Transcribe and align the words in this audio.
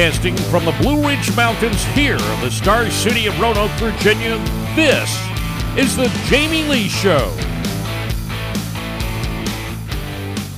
Broadcasting 0.00 0.36
from 0.50 0.64
the 0.64 0.72
Blue 0.80 1.06
Ridge 1.06 1.36
Mountains 1.36 1.84
here 1.88 2.16
in 2.16 2.40
the 2.40 2.50
star 2.50 2.90
city 2.90 3.26
of 3.26 3.38
Roanoke, 3.38 3.70
Virginia, 3.72 4.38
this 4.74 5.10
is 5.76 5.94
the 5.94 6.08
Jamie 6.24 6.62
Lee 6.62 6.88
Show. 6.88 7.30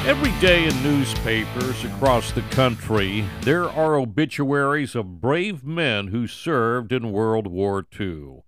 Every 0.07 0.31
day 0.41 0.69
in 0.69 0.83
newspapers 0.85 1.83
across 1.83 2.31
the 2.31 2.43
country, 2.53 3.25
there 3.41 3.69
are 3.69 3.97
obituaries 3.97 4.95
of 4.95 5.21
brave 5.21 5.65
men 5.65 6.07
who 6.07 6.29
served 6.29 6.93
in 6.93 7.11
World 7.11 7.49
War 7.49 7.85
II. 7.99 8.45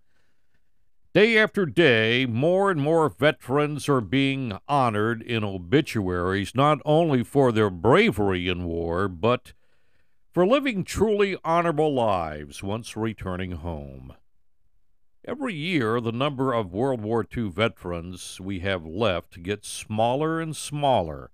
Day 1.13 1.37
after 1.37 1.67
day, 1.67 2.25
more 2.25 2.71
and 2.71 2.81
more 2.81 3.09
veterans 3.09 3.89
are 3.89 4.01
being 4.01 4.57
honored 4.69 5.23
in 5.23 5.43
obituaries 5.43 6.55
not 6.55 6.79
only 6.85 7.25
for 7.25 7.51
their 7.51 7.71
bravery 7.71 8.47
in 8.47 8.63
war, 8.63 9.09
but 9.09 9.55
for 10.35 10.45
living 10.45 10.83
truly 10.83 11.37
honorable 11.45 11.95
lives 11.95 12.61
once 12.61 12.97
returning 12.97 13.53
home. 13.53 14.13
Every 15.25 15.55
year, 15.55 16.01
the 16.01 16.11
number 16.11 16.53
of 16.53 16.73
World 16.73 17.03
War 17.03 17.25
II 17.35 17.51
veterans 17.51 18.41
we 18.41 18.59
have 18.59 18.85
left 18.85 19.45
gets 19.45 19.69
smaller 19.69 20.41
and 20.41 20.57
smaller, 20.57 21.31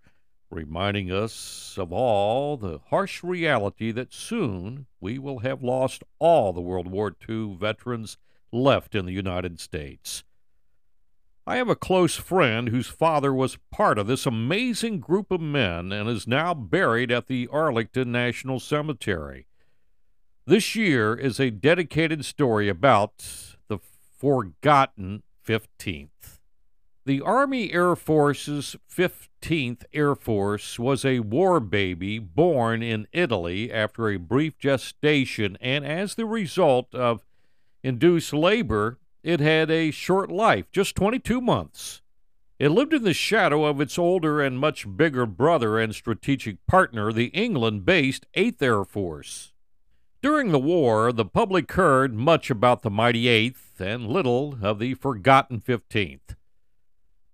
reminding 0.51 1.11
us 1.11 1.77
of 1.79 1.95
all 1.95 2.59
the 2.59 2.81
harsh 2.91 3.25
reality 3.25 3.91
that 3.91 4.13
soon 4.13 4.85
we 5.01 5.19
will 5.19 5.39
have 5.39 5.63
lost 5.63 6.05
all 6.19 6.53
the 6.53 6.61
World 6.61 6.87
War 6.87 7.17
II 7.27 7.57
veterans 7.59 8.19
left 8.53 8.95
in 8.95 9.07
the 9.07 9.13
United 9.13 9.61
States. 9.61 10.25
I 11.47 11.57
have 11.57 11.69
a 11.69 11.77
close 11.77 12.17
friend 12.17 12.69
whose 12.69 12.87
father 12.87 13.33
was 13.33 13.59
part 13.71 13.99
of 13.99 14.07
this 14.07 14.27
amazing 14.27 15.01
group 15.01 15.31
of 15.31 15.41
men 15.41 15.91
and 15.91 16.09
is 16.09 16.27
now 16.27 16.55
buried 16.55 17.11
at 17.11 17.27
the 17.27 17.49
Arlington 17.51 18.13
National 18.13 18.61
Cemetery. 18.61 19.47
This 20.47 20.75
year 20.75 21.15
is 21.15 21.41
a 21.41 21.51
dedicated 21.51 22.25
story 22.25 22.69
about 22.69 23.25
the 23.69 23.79
forgotten 24.19 25.23
15th. 25.47 26.41
The 27.07 27.23
Army 27.23 27.73
Air 27.73 27.97
Force's 27.97 28.77
15th 28.95 29.85
Air 29.93 30.15
Force 30.15 30.79
was 30.79 31.05
a 31.05 31.21
war 31.21 31.59
baby 31.59 32.19
born 32.19 32.83
in 32.83 33.09
Italy 33.13 33.73
after 33.73 34.09
a 34.09 34.19
brief 34.19 34.59
gestation 34.59 35.57
and 35.61 35.85
as 35.85 36.15
the 36.15 36.27
result 36.27 36.95
of 36.95 37.25
induced 37.83 38.35
labor 38.35 38.99
it 39.23 39.41
had 39.41 39.71
a 39.71 39.91
short 39.91 40.31
life, 40.31 40.71
just 40.71 40.95
22 40.97 41.41
months. 41.41 42.03
It 42.59 42.71
lived 42.71 42.93
in 42.93 43.05
the 43.05 43.15
shadow 43.15 43.65
of 43.65 43.81
its 43.81 43.99
older 43.99 44.43
and 44.43 44.59
much 44.59 44.87
bigger 44.97 45.25
brother 45.25 45.79
and 45.79 45.95
strategic 45.95 46.65
partner, 46.67 47.13
the 47.13 47.27
England 47.27 47.87
based 47.87 48.27
8th 48.37 48.61
Air 48.61 48.85
Force. 48.85 49.53
During 50.23 50.51
the 50.51 50.59
war, 50.59 51.13
the 51.13 51.25
public 51.25 51.73
heard 51.73 52.13
much 52.13 52.51
about 52.51 52.83
the 52.83 52.91
mighty 52.91 53.25
8th 53.25 53.81
and 53.81 54.07
little 54.07 54.59
of 54.61 54.79
the 54.79 54.93
forgotten 54.93 55.61
15th. 55.61 56.37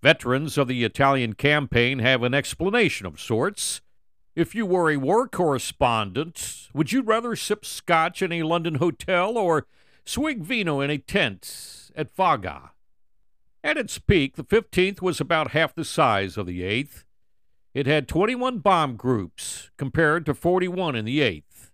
Veterans 0.00 0.56
of 0.56 0.68
the 0.68 0.84
Italian 0.84 1.32
campaign 1.32 1.98
have 1.98 2.22
an 2.22 2.32
explanation 2.32 3.06
of 3.06 3.20
sorts. 3.20 3.80
If 4.36 4.54
you 4.54 4.64
were 4.64 4.90
a 4.90 4.98
war 4.98 5.26
correspondent, 5.26 6.68
would 6.72 6.92
you 6.92 7.02
rather 7.02 7.34
sip 7.34 7.64
scotch 7.64 8.22
in 8.22 8.30
a 8.30 8.44
London 8.44 8.76
hotel 8.76 9.36
or 9.36 9.66
swig 10.06 10.42
vino 10.42 10.80
in 10.80 10.90
a 10.90 10.98
tent 10.98 11.90
at 11.94 12.14
Foggia. 12.14 12.70
At 13.62 13.76
its 13.76 13.98
peak, 13.98 14.36
the 14.36 14.44
15th 14.44 15.02
was 15.02 15.20
about 15.20 15.50
half 15.50 15.74
the 15.74 15.84
size 15.84 16.36
of 16.36 16.46
the 16.46 16.62
8th. 16.62 17.04
It 17.74 17.86
had 17.86 18.08
21 18.08 18.60
bomb 18.60 18.96
groups 18.96 19.70
compared 19.76 20.24
to 20.26 20.34
41 20.34 20.94
in 20.94 21.04
the 21.04 21.20
8th. 21.20 21.72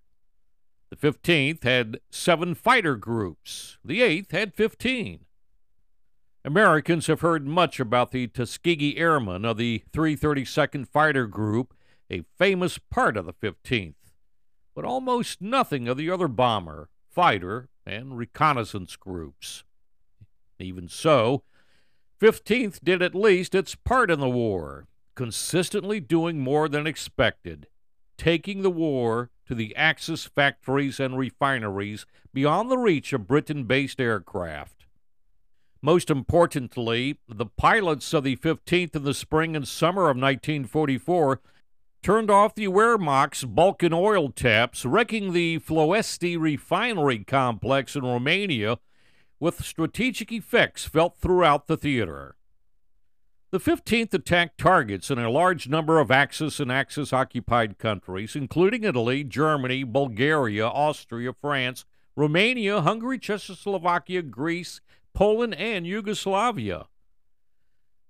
The 0.90 0.96
15th 0.96 1.62
had 1.64 2.00
seven 2.10 2.54
fighter 2.54 2.96
groups. 2.96 3.78
The 3.84 4.00
8th 4.00 4.32
had 4.32 4.54
15. 4.54 5.20
Americans 6.44 7.06
have 7.06 7.20
heard 7.20 7.46
much 7.46 7.78
about 7.78 8.10
the 8.10 8.26
Tuskegee 8.26 8.96
Airmen 8.96 9.44
of 9.44 9.58
the 9.58 9.84
332nd 9.92 10.88
Fighter 10.88 11.26
Group, 11.26 11.72
a 12.10 12.24
famous 12.36 12.78
part 12.78 13.16
of 13.16 13.26
the 13.26 13.32
15th, 13.32 13.94
but 14.74 14.84
almost 14.84 15.40
nothing 15.40 15.86
of 15.86 15.96
the 15.96 16.10
other 16.10 16.26
bomber, 16.26 16.88
fighter, 17.08 17.68
and 17.86 18.16
reconnaissance 18.16 18.96
groups. 18.96 19.64
Even 20.58 20.88
so, 20.88 21.42
15th 22.20 22.80
did 22.82 23.02
at 23.02 23.14
least 23.14 23.54
its 23.54 23.74
part 23.74 24.10
in 24.10 24.20
the 24.20 24.28
war, 24.28 24.86
consistently 25.14 25.98
doing 25.98 26.38
more 26.38 26.68
than 26.68 26.86
expected, 26.86 27.66
taking 28.16 28.62
the 28.62 28.70
war 28.70 29.30
to 29.46 29.54
the 29.54 29.74
Axis 29.74 30.24
factories 30.24 31.00
and 31.00 31.18
refineries 31.18 32.06
beyond 32.32 32.70
the 32.70 32.78
reach 32.78 33.12
of 33.12 33.26
Britain 33.26 33.64
based 33.64 34.00
aircraft. 34.00 34.86
Most 35.82 36.10
importantly, 36.10 37.18
the 37.28 37.46
pilots 37.46 38.14
of 38.14 38.22
the 38.22 38.36
15th 38.36 38.94
in 38.94 39.02
the 39.02 39.14
spring 39.14 39.56
and 39.56 39.66
summer 39.66 40.02
of 40.02 40.16
1944 40.16 41.40
turned 42.02 42.30
off 42.30 42.54
the 42.54 42.66
Wehrmacht's 42.66 43.44
Balkan 43.44 43.92
oil 43.92 44.30
taps, 44.30 44.84
wrecking 44.84 45.32
the 45.32 45.60
Ploiești 45.60 46.36
refinery 46.40 47.24
complex 47.24 47.94
in 47.94 48.02
Romania 48.02 48.78
with 49.38 49.64
strategic 49.64 50.32
effects 50.32 50.84
felt 50.84 51.16
throughout 51.18 51.66
the 51.66 51.76
theater. 51.76 52.34
The 53.52 53.60
15th 53.60 54.14
attacked 54.14 54.58
targets 54.58 55.10
in 55.10 55.18
a 55.18 55.30
large 55.30 55.68
number 55.68 56.00
of 56.00 56.10
Axis 56.10 56.58
and 56.58 56.72
Axis 56.72 57.12
occupied 57.12 57.78
countries, 57.78 58.34
including 58.34 58.82
Italy, 58.82 59.22
Germany, 59.24 59.84
Bulgaria, 59.84 60.66
Austria, 60.66 61.32
France, 61.32 61.84
Romania, 62.16 62.80
Hungary, 62.80 63.18
Czechoslovakia, 63.18 64.22
Greece, 64.22 64.80
Poland, 65.12 65.54
and 65.54 65.86
Yugoslavia. 65.86 66.86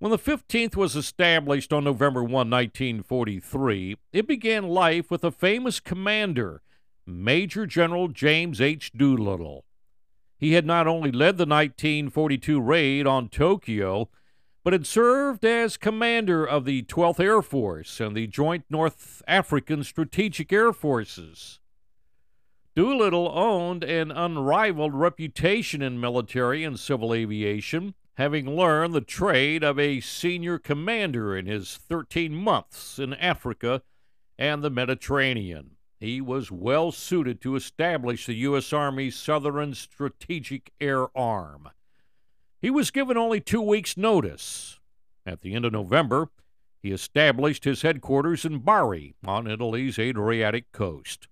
When 0.03 0.11
the 0.11 0.19
15th 0.19 0.75
was 0.75 0.97
established 0.97 1.73
on 1.73 1.85
November 1.85 2.25
1, 2.25 2.33
1943, 2.33 3.99
it 4.13 4.27
began 4.27 4.67
life 4.67 5.13
with 5.13 5.23
a 5.23 5.31
famous 5.31 5.79
commander, 5.79 6.61
Major 7.07 7.67
General 7.67 8.09
James 8.09 8.61
H. 8.61 8.91
Doolittle. 8.97 9.65
He 10.37 10.55
had 10.55 10.67
not 10.67 10.89
only 10.89 11.13
led 11.13 11.39
the 11.39 11.47
1942 11.47 12.61
raid 12.61 13.07
on 13.07 13.29
Tokyo, 13.29 14.09
but 14.65 14.73
had 14.73 14.89
served 14.89 15.45
as 15.45 15.77
commander 15.77 16.45
of 16.45 16.65
the 16.65 16.83
12th 16.83 17.21
Air 17.21 17.41
Force 17.41 18.01
and 18.01 18.17
the 18.17 18.27
Joint 18.27 18.65
North 18.69 19.23
African 19.29 19.85
Strategic 19.85 20.53
Air 20.53 20.73
Forces. 20.73 21.61
Doolittle 22.75 23.31
owned 23.33 23.85
an 23.85 24.11
unrivaled 24.11 24.95
reputation 24.95 25.81
in 25.81 26.01
military 26.01 26.65
and 26.65 26.77
civil 26.77 27.15
aviation 27.15 27.95
having 28.15 28.57
learned 28.57 28.95
the 28.95 29.01
trade 29.01 29.65
of 29.65 29.79
a 29.79 30.01
senior 30.01 30.59
commander 30.59 31.37
in 31.37 31.47
his 31.47 31.77
13 31.77 32.35
months 32.35 32.99
in 32.99 33.15
Africa 33.15 33.83
and 34.39 34.63
the 34.63 34.71
Mediterranean. 34.71 35.77
He 35.99 36.21
was 36.21 36.51
well 36.51 36.91
suited 36.91 37.41
to 37.43 37.55
establish 37.55 38.27
the 38.27 38.35
U.S. 38.35 38.73
Army's 38.73 39.17
Southern 39.17 39.75
Strategic 39.75 40.73
Air 40.81 41.17
Arm. 41.17 41.71
He 42.61 42.71
was 42.71 42.91
given 42.91 43.17
only 43.17 43.41
two 43.41 43.63
weeks' 43.63 43.97
notice. 43.97 44.81
At 45.25 45.43
the 45.43 45.55
end 45.55 45.65
of 45.65 45.73
November, 45.73 46.29
he 46.83 46.91
established 46.91 47.65
his 47.65 47.83
headquarters 47.83 48.45
in 48.45 48.59
Bari 48.59 49.15
on 49.25 49.47
Italy's 49.47 49.99
Adriatic 49.99 50.73
coast. 50.73 51.29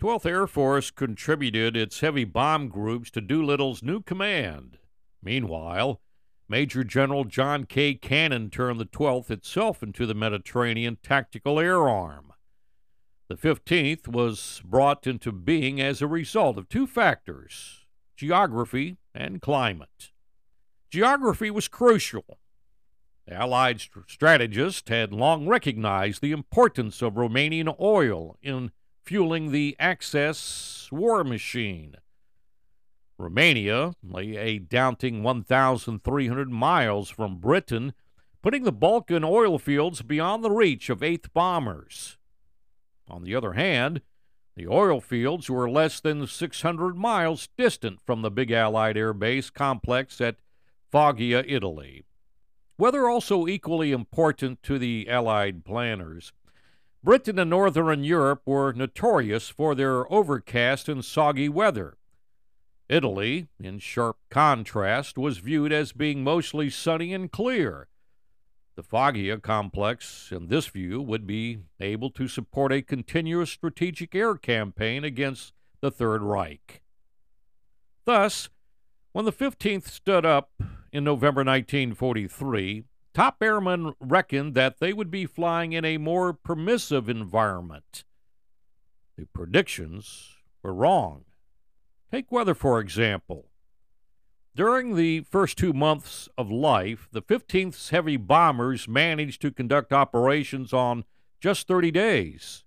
12th 0.00 0.26
Air 0.26 0.46
Force 0.46 0.90
contributed 0.90 1.76
its 1.76 2.00
heavy 2.00 2.24
bomb 2.24 2.68
groups 2.68 3.10
to 3.10 3.20
Doolittle's 3.20 3.82
new 3.82 4.00
command. 4.00 4.78
Meanwhile, 5.22 6.00
Major 6.48 6.84
General 6.84 7.24
John 7.24 7.64
K. 7.64 7.94
Cannon 7.94 8.50
turned 8.50 8.78
the 8.78 8.84
12th 8.84 9.30
itself 9.30 9.82
into 9.82 10.04
the 10.04 10.14
Mediterranean 10.14 10.98
Tactical 11.02 11.58
Air 11.58 11.88
Arm. 11.88 12.32
The 13.28 13.36
15th 13.36 14.06
was 14.06 14.60
brought 14.64 15.06
into 15.06 15.32
being 15.32 15.80
as 15.80 16.02
a 16.02 16.06
result 16.06 16.58
of 16.58 16.68
two 16.68 16.86
factors 16.86 17.86
geography 18.16 18.98
and 19.14 19.40
climate. 19.40 20.12
Geography 20.90 21.50
was 21.50 21.66
crucial. 21.66 22.38
The 23.26 23.34
Allied 23.34 23.80
strategists 24.06 24.88
had 24.88 25.12
long 25.12 25.48
recognized 25.48 26.20
the 26.20 26.32
importance 26.32 27.00
of 27.00 27.14
Romanian 27.14 27.74
oil 27.80 28.36
in 28.42 28.70
fueling 29.02 29.50
the 29.50 29.74
Axis 29.80 30.88
war 30.92 31.24
machine. 31.24 31.96
Romania 33.16 33.94
lay 34.02 34.36
a 34.36 34.58
daunting 34.58 35.22
1,300 35.22 36.50
miles 36.50 37.10
from 37.10 37.38
Britain, 37.38 37.92
putting 38.42 38.64
the 38.64 38.72
Balkan 38.72 39.24
oil 39.24 39.58
fields 39.58 40.02
beyond 40.02 40.42
the 40.42 40.50
reach 40.50 40.90
of 40.90 41.00
8th 41.00 41.32
bombers. 41.32 42.18
On 43.08 43.22
the 43.22 43.34
other 43.34 43.52
hand, 43.52 44.00
the 44.56 44.66
oil 44.66 45.00
fields 45.00 45.50
were 45.50 45.70
less 45.70 46.00
than 46.00 46.26
600 46.26 46.96
miles 46.96 47.48
distant 47.56 48.00
from 48.04 48.22
the 48.22 48.30
big 48.30 48.50
Allied 48.50 48.96
air 48.96 49.12
base 49.12 49.50
complex 49.50 50.20
at 50.20 50.36
Foggia, 50.90 51.44
Italy. 51.46 52.04
Weather 52.78 53.08
also 53.08 53.46
equally 53.46 53.92
important 53.92 54.62
to 54.64 54.78
the 54.78 55.08
Allied 55.08 55.64
planners. 55.64 56.32
Britain 57.02 57.38
and 57.38 57.50
Northern 57.50 58.02
Europe 58.02 58.42
were 58.46 58.72
notorious 58.72 59.48
for 59.48 59.74
their 59.74 60.10
overcast 60.12 60.88
and 60.88 61.04
soggy 61.04 61.48
weather. 61.48 61.96
Italy, 62.88 63.48
in 63.58 63.78
sharp 63.78 64.18
contrast, 64.30 65.16
was 65.16 65.38
viewed 65.38 65.72
as 65.72 65.92
being 65.92 66.22
mostly 66.22 66.68
sunny 66.68 67.14
and 67.14 67.32
clear. 67.32 67.88
The 68.76 68.82
Foggia 68.82 69.38
complex, 69.38 70.30
in 70.32 70.48
this 70.48 70.66
view, 70.66 71.00
would 71.00 71.26
be 71.26 71.60
able 71.80 72.10
to 72.10 72.26
support 72.28 72.72
a 72.72 72.82
continuous 72.82 73.50
strategic 73.50 74.14
air 74.14 74.34
campaign 74.34 75.04
against 75.04 75.52
the 75.80 75.90
Third 75.90 76.22
Reich. 76.22 76.82
Thus, 78.04 78.48
when 79.12 79.24
the 79.24 79.32
15th 79.32 79.88
stood 79.88 80.26
up 80.26 80.50
in 80.92 81.04
November 81.04 81.44
1943, 81.44 82.84
top 83.14 83.36
airmen 83.40 83.94
reckoned 84.00 84.54
that 84.54 84.80
they 84.80 84.92
would 84.92 85.10
be 85.10 85.24
flying 85.24 85.72
in 85.72 85.84
a 85.84 85.98
more 85.98 86.32
permissive 86.32 87.08
environment. 87.08 88.04
The 89.16 89.26
predictions 89.26 90.32
were 90.62 90.74
wrong. 90.74 91.24
Take 92.14 92.30
weather, 92.30 92.54
for 92.54 92.78
example. 92.78 93.48
During 94.54 94.94
the 94.94 95.22
first 95.22 95.58
two 95.58 95.72
months 95.72 96.28
of 96.38 96.48
life, 96.48 97.08
the 97.10 97.20
15th's 97.20 97.90
heavy 97.90 98.16
bombers 98.16 98.86
managed 98.86 99.42
to 99.42 99.50
conduct 99.50 99.92
operations 99.92 100.72
on 100.72 101.06
just 101.40 101.66
30 101.66 101.90
days. 101.90 102.62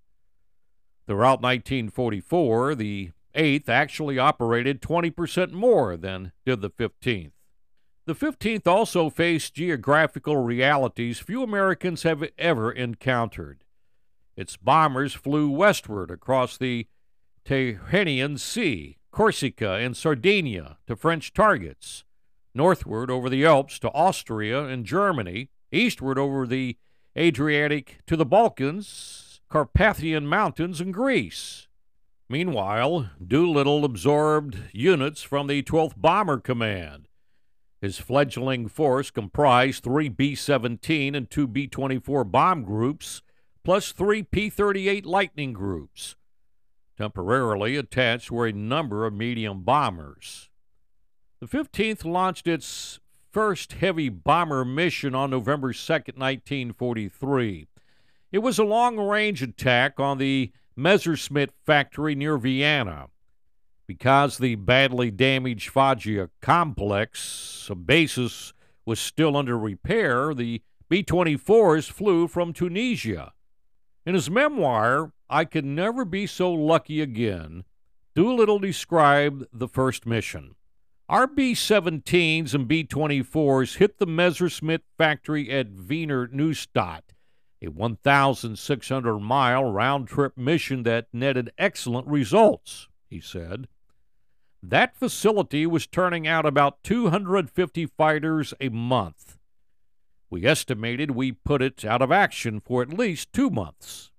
Throughout 1.05 1.41
1944, 1.41 2.75
the 2.75 3.11
8th 3.35 3.69
actually 3.69 4.19
operated 4.19 4.81
20% 4.81 5.53
more 5.53 5.95
than 5.95 6.33
did 6.45 6.59
the 6.59 6.69
15th. 6.69 7.31
The 8.05 8.15
15th 8.15 8.67
also 8.67 9.09
faced 9.09 9.53
geographical 9.53 10.35
realities 10.35 11.19
few 11.19 11.41
Americans 11.41 12.03
have 12.03 12.21
ever 12.37 12.69
encountered. 12.69 13.63
Its 14.35 14.57
bombers 14.57 15.13
flew 15.13 15.49
westward 15.49 16.11
across 16.11 16.57
the 16.57 16.87
Tyrrhenian 17.45 18.37
Sea, 18.37 18.97
Corsica, 19.17 19.71
and 19.71 19.97
Sardinia 19.97 20.77
to 20.85 20.95
French 20.95 21.33
targets, 21.33 22.03
northward 22.53 23.09
over 23.09 23.31
the 23.31 23.47
Alps 23.47 23.79
to 23.79 23.89
Austria 23.89 24.65
and 24.65 24.85
Germany, 24.85 25.49
eastward 25.71 26.19
over 26.19 26.45
the 26.45 26.77
Adriatic 27.17 27.97
to 28.05 28.15
the 28.15 28.27
Balkans, 28.27 29.41
Carpathian 29.49 30.27
Mountains, 30.27 30.79
and 30.79 30.93
Greece. 30.93 31.67
Meanwhile, 32.29 33.09
Doolittle 33.25 33.85
absorbed 33.85 34.59
units 34.71 35.23
from 35.23 35.47
the 35.47 35.63
12th 35.63 35.99
Bomber 35.99 36.39
Command. 36.39 37.07
His 37.81 37.97
fledgling 37.97 38.67
force 38.67 39.09
comprised 39.09 39.83
three 39.83 40.09
B 40.09 40.35
17 40.35 41.15
and 41.15 41.27
two 41.27 41.47
B 41.47 41.65
24 41.65 42.23
bomb 42.23 42.63
groups, 42.63 43.23
plus 43.63 43.93
three 43.93 44.21
P 44.21 44.51
38 44.51 45.07
Lightning 45.07 45.53
groups. 45.53 46.15
Temporarily 46.97 47.75
attached 47.75 48.31
were 48.31 48.47
a 48.47 48.53
number 48.53 49.05
of 49.05 49.13
medium 49.13 49.61
bombers. 49.61 50.49
The 51.39 51.45
15th 51.45 52.03
launched 52.03 52.47
its 52.47 52.99
first 53.31 53.73
heavy 53.73 54.09
bomber 54.09 54.65
mission 54.65 55.13
on 55.13 55.29
November 55.29 55.71
2, 55.73 55.93
1943. 55.93 57.67
It 58.31 58.39
was 58.39 58.57
a 58.57 58.63
long 58.63 58.97
range 58.97 59.43
attack 59.43 59.99
on 59.99 60.17
the 60.17 60.51
Messerschmitt 60.75 61.51
factory 61.65 62.15
near 62.15 62.37
Vienna. 62.37 63.09
Because 63.85 64.39
the 64.39 64.55
badly 64.55 65.11
damaged 65.11 65.69
Foggia 65.69 66.29
complex 66.41 67.69
basis 67.85 68.53
was 68.85 68.99
still 68.99 69.37
under 69.37 69.57
repair, 69.57 70.33
the 70.33 70.63
B 70.89 71.03
24s 71.03 71.91
flew 71.91 72.27
from 72.27 72.53
Tunisia. 72.53 73.33
In 74.05 74.15
his 74.15 74.29
memoir, 74.29 75.11
I 75.29 75.45
Can 75.45 75.75
Never 75.75 76.05
Be 76.05 76.25
So 76.25 76.51
Lucky 76.51 77.01
Again, 77.01 77.63
Doolittle 78.15 78.59
described 78.59 79.45
the 79.53 79.67
first 79.67 80.05
mission. 80.05 80.55
Our 81.09 81.27
B 81.27 81.53
17s 81.53 82.53
and 82.53 82.67
B 82.67 82.83
24s 82.83 83.77
hit 83.77 83.97
the 83.97 84.05
Messerschmitt 84.05 84.83
factory 84.97 85.49
at 85.49 85.71
Wiener 85.71 86.27
Neustadt 86.27 87.13
a 87.61 87.67
1,600 87.67 89.19
mile 89.19 89.65
round 89.65 90.07
trip 90.07 90.37
mission 90.37 90.83
that 90.83 91.07
netted 91.11 91.51
excellent 91.57 92.07
results, 92.07 92.87
he 93.09 93.19
said. 93.19 93.67
That 94.61 94.97
facility 94.97 95.65
was 95.65 95.87
turning 95.87 96.27
out 96.27 96.45
about 96.45 96.83
250 96.83 97.85
fighters 97.85 98.53
a 98.59 98.69
month. 98.69 99.37
We 100.29 100.45
estimated 100.45 101.11
we 101.11 101.31
put 101.31 101.61
it 101.61 101.85
out 101.85 102.01
of 102.01 102.11
action 102.11 102.59
for 102.59 102.81
at 102.81 102.93
least 102.93 103.31
two 103.31 103.49
months. 103.49 104.11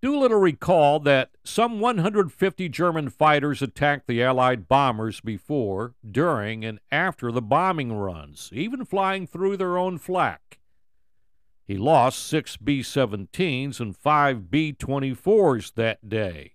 Doolittle 0.00 0.38
recalled 0.38 1.04
that 1.04 1.30
some 1.42 1.80
150 1.80 2.68
German 2.68 3.10
fighters 3.10 3.60
attacked 3.62 4.06
the 4.06 4.22
Allied 4.22 4.68
bombers 4.68 5.20
before, 5.20 5.94
during, 6.08 6.64
and 6.64 6.78
after 6.92 7.32
the 7.32 7.42
bombing 7.42 7.92
runs, 7.92 8.50
even 8.52 8.84
flying 8.84 9.26
through 9.26 9.56
their 9.56 9.76
own 9.76 9.98
flak. 9.98 10.60
He 11.66 11.76
lost 11.76 12.24
six 12.24 12.56
B 12.56 12.80
17s 12.80 13.80
and 13.80 13.96
five 13.96 14.50
B 14.50 14.72
24s 14.72 15.74
that 15.74 16.08
day. 16.08 16.52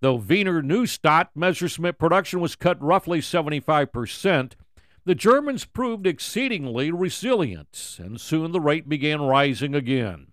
Though 0.00 0.14
Wiener 0.14 0.62
Neustadt 0.62 1.28
Messerschmitt 1.34 1.98
production 1.98 2.40
was 2.40 2.56
cut 2.56 2.80
roughly 2.82 3.20
75%, 3.20 4.52
the 5.04 5.14
Germans 5.14 5.64
proved 5.64 6.06
exceedingly 6.06 6.90
resilient, 6.90 7.98
and 7.98 8.20
soon 8.20 8.52
the 8.52 8.60
rate 8.60 8.88
began 8.88 9.20
rising 9.20 9.74
again. 9.74 10.27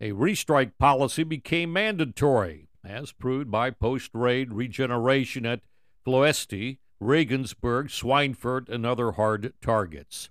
A 0.00 0.10
restrike 0.10 0.72
policy 0.78 1.22
became 1.22 1.72
mandatory, 1.72 2.68
as 2.84 3.12
proved 3.12 3.50
by 3.50 3.70
post 3.70 4.10
raid 4.12 4.52
regeneration 4.52 5.46
at 5.46 5.60
Ploesti, 6.06 6.78
Regensburg, 7.00 7.88
Schweinfurt, 7.88 8.68
and 8.68 8.84
other 8.84 9.12
hard 9.12 9.52
targets. 9.62 10.30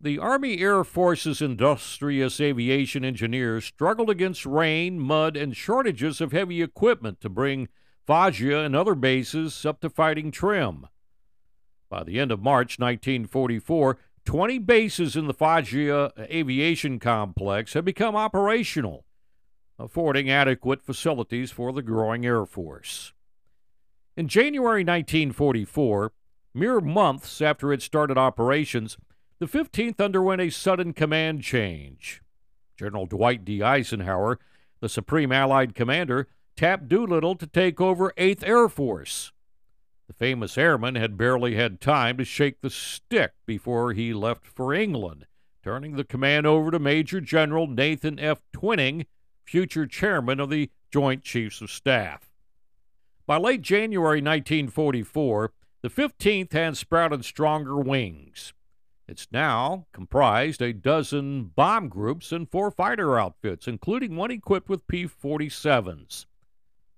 The 0.00 0.18
Army 0.18 0.58
Air 0.60 0.82
Force's 0.82 1.42
industrious 1.42 2.40
aviation 2.40 3.04
engineers 3.04 3.66
struggled 3.66 4.08
against 4.08 4.46
rain, 4.46 4.98
mud, 4.98 5.36
and 5.36 5.54
shortages 5.54 6.20
of 6.20 6.32
heavy 6.32 6.62
equipment 6.62 7.20
to 7.20 7.28
bring 7.28 7.68
Foggia 8.06 8.60
and 8.60 8.74
other 8.74 8.94
bases 8.94 9.64
up 9.66 9.80
to 9.80 9.90
fighting 9.90 10.30
trim. 10.30 10.86
By 11.90 12.02
the 12.04 12.18
end 12.18 12.32
of 12.32 12.40
March 12.40 12.78
1944, 12.78 13.98
20 14.30 14.58
bases 14.60 15.16
in 15.16 15.26
the 15.26 15.34
Foggia 15.34 16.12
aviation 16.16 17.00
complex 17.00 17.72
had 17.72 17.84
become 17.84 18.14
operational, 18.14 19.04
affording 19.76 20.30
adequate 20.30 20.84
facilities 20.84 21.50
for 21.50 21.72
the 21.72 21.82
growing 21.82 22.24
Air 22.24 22.46
Force. 22.46 23.12
In 24.16 24.28
January 24.28 24.84
1944, 24.84 26.12
mere 26.54 26.80
months 26.80 27.42
after 27.42 27.72
it 27.72 27.82
started 27.82 28.16
operations, 28.16 28.96
the 29.40 29.46
15th 29.46 29.98
underwent 29.98 30.40
a 30.40 30.48
sudden 30.48 30.92
command 30.92 31.42
change. 31.42 32.22
General 32.78 33.06
Dwight 33.06 33.44
D. 33.44 33.64
Eisenhower, 33.64 34.38
the 34.78 34.88
Supreme 34.88 35.32
Allied 35.32 35.74
Commander, 35.74 36.28
tapped 36.54 36.86
Doolittle 36.86 37.34
to 37.34 37.48
take 37.48 37.80
over 37.80 38.12
8th 38.16 38.46
Air 38.46 38.68
Force. 38.68 39.32
The 40.10 40.14
famous 40.14 40.58
airman 40.58 40.96
had 40.96 41.16
barely 41.16 41.54
had 41.54 41.80
time 41.80 42.16
to 42.16 42.24
shake 42.24 42.62
the 42.62 42.68
stick 42.68 43.30
before 43.46 43.92
he 43.92 44.12
left 44.12 44.44
for 44.44 44.74
England, 44.74 45.28
turning 45.62 45.94
the 45.94 46.02
command 46.02 46.48
over 46.48 46.72
to 46.72 46.80
Major 46.80 47.20
General 47.20 47.68
Nathan 47.68 48.18
F. 48.18 48.42
Twining, 48.52 49.06
future 49.44 49.86
chairman 49.86 50.40
of 50.40 50.50
the 50.50 50.68
Joint 50.92 51.22
Chiefs 51.22 51.60
of 51.60 51.70
Staff. 51.70 52.28
By 53.24 53.36
late 53.36 53.62
January 53.62 54.20
1944, 54.20 55.52
the 55.80 55.88
15th 55.88 56.54
had 56.54 56.76
sprouted 56.76 57.24
stronger 57.24 57.76
wings. 57.76 58.52
It's 59.06 59.28
now 59.30 59.86
comprised 59.92 60.60
a 60.60 60.72
dozen 60.72 61.52
bomb 61.54 61.88
groups 61.88 62.32
and 62.32 62.50
four 62.50 62.72
fighter 62.72 63.16
outfits, 63.16 63.68
including 63.68 64.16
one 64.16 64.32
equipped 64.32 64.68
with 64.68 64.88
P 64.88 65.04
47s. 65.04 66.26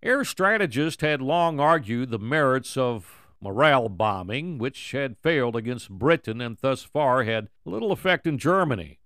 Air 0.03 0.25
strategists 0.25 1.01
had 1.01 1.23
long 1.23 1.61
argued 1.61 2.11
the 2.11 2.19
merits 2.19 2.77
of 2.77 3.29
morale 3.41 3.89
bombing, 3.89 4.59
which 4.59 4.91
had 4.91 5.17
failed 5.19 5.55
against 5.55 5.91
Britain 5.91 6.41
and 6.41 6.59
thus 6.61 6.83
far 6.83 7.23
had 7.23 7.49
little 7.65 7.93
effect 7.93 8.27
in 8.27 8.37
Germany. 8.37 8.99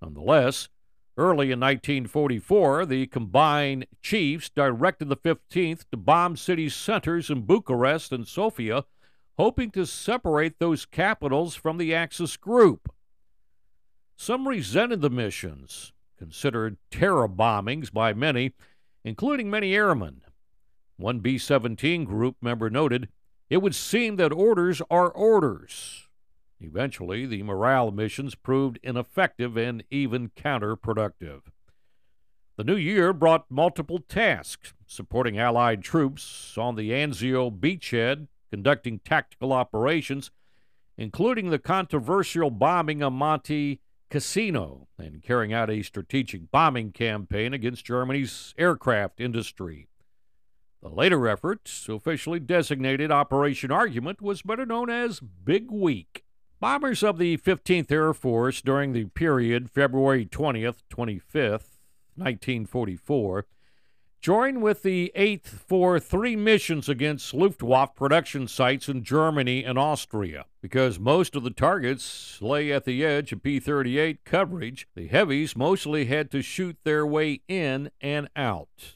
Nonetheless, 0.00 0.68
early 1.16 1.46
in 1.46 1.58
1944, 1.58 2.86
the 2.86 3.06
combined 3.08 3.86
chiefs 4.00 4.48
directed 4.48 5.08
the 5.08 5.16
15th 5.16 5.84
to 5.90 5.96
bomb 5.96 6.36
city 6.36 6.68
centers 6.68 7.28
in 7.28 7.42
Bucharest 7.42 8.12
and 8.12 8.26
Sofia 8.26 8.84
hoping 9.38 9.70
to 9.72 9.86
separate 9.86 10.58
those 10.58 10.86
capitals 10.86 11.56
from 11.56 11.78
the 11.78 11.92
Axis 11.92 12.36
group. 12.36 12.92
Some 14.16 14.46
resented 14.46 15.00
the 15.00 15.10
missions, 15.10 15.92
considered 16.16 16.76
terror 16.90 17.28
bombings 17.28 17.92
by 17.92 18.12
many, 18.12 18.52
including 19.04 19.50
many 19.50 19.74
airmen. 19.74 20.22
One 20.96 21.20
B 21.20 21.38
17 21.38 22.04
group 22.04 22.36
member 22.40 22.70
noted, 22.70 23.08
It 23.50 23.58
would 23.58 23.74
seem 23.74 24.16
that 24.16 24.32
orders 24.32 24.80
are 24.90 25.10
orders. 25.10 26.08
Eventually, 26.60 27.26
the 27.26 27.42
morale 27.42 27.90
missions 27.90 28.34
proved 28.34 28.78
ineffective 28.82 29.56
and 29.56 29.82
even 29.90 30.30
counterproductive. 30.30 31.42
The 32.56 32.64
new 32.64 32.76
year 32.76 33.12
brought 33.12 33.50
multiple 33.50 33.98
tasks 33.98 34.74
supporting 34.86 35.38
Allied 35.38 35.82
troops 35.82 36.56
on 36.56 36.76
the 36.76 36.90
Anzio 36.90 37.50
beachhead, 37.50 38.28
conducting 38.50 39.00
tactical 39.00 39.52
operations, 39.52 40.30
including 40.98 41.50
the 41.50 41.58
controversial 41.58 42.50
bombing 42.50 43.02
of 43.02 43.12
Monte 43.12 43.80
Cassino 44.12 44.88
and 44.98 45.22
carrying 45.22 45.54
out 45.54 45.70
a 45.70 45.80
strategic 45.80 46.50
bombing 46.50 46.92
campaign 46.92 47.54
against 47.54 47.86
Germany's 47.86 48.52
aircraft 48.58 49.18
industry. 49.22 49.88
The 50.82 50.90
later 50.90 51.26
effort, 51.26 51.72
officially 51.88 52.38
designated 52.38 53.10
Operation 53.10 53.70
Argument, 53.70 54.20
was 54.20 54.42
better 54.42 54.66
known 54.66 54.90
as 54.90 55.20
Big 55.20 55.70
Week. 55.70 56.24
Bombers 56.60 57.02
of 57.02 57.16
the 57.16 57.38
15th 57.38 57.90
Air 57.90 58.12
Force 58.12 58.60
during 58.60 58.92
the 58.92 59.06
period 59.06 59.70
February 59.70 60.26
20th, 60.26 60.82
25th, 60.90 61.78
1944 62.14 63.46
joined 64.22 64.62
with 64.62 64.84
the 64.84 65.12
8th 65.16 65.48
for 65.48 65.98
three 65.98 66.36
missions 66.36 66.88
against 66.88 67.34
Luftwaffe 67.34 67.96
production 67.96 68.46
sites 68.46 68.88
in 68.88 69.02
Germany 69.02 69.64
and 69.64 69.76
Austria. 69.76 70.46
Because 70.62 71.00
most 71.00 71.34
of 71.34 71.42
the 71.42 71.50
targets 71.50 72.40
lay 72.40 72.70
at 72.70 72.84
the 72.84 73.04
edge 73.04 73.32
of 73.32 73.42
P 73.42 73.58
38 73.58 74.24
coverage, 74.24 74.86
the 74.94 75.08
heavies 75.08 75.56
mostly 75.56 76.04
had 76.04 76.30
to 76.30 76.40
shoot 76.40 76.76
their 76.84 77.04
way 77.04 77.40
in 77.48 77.90
and 78.00 78.28
out. 78.36 78.94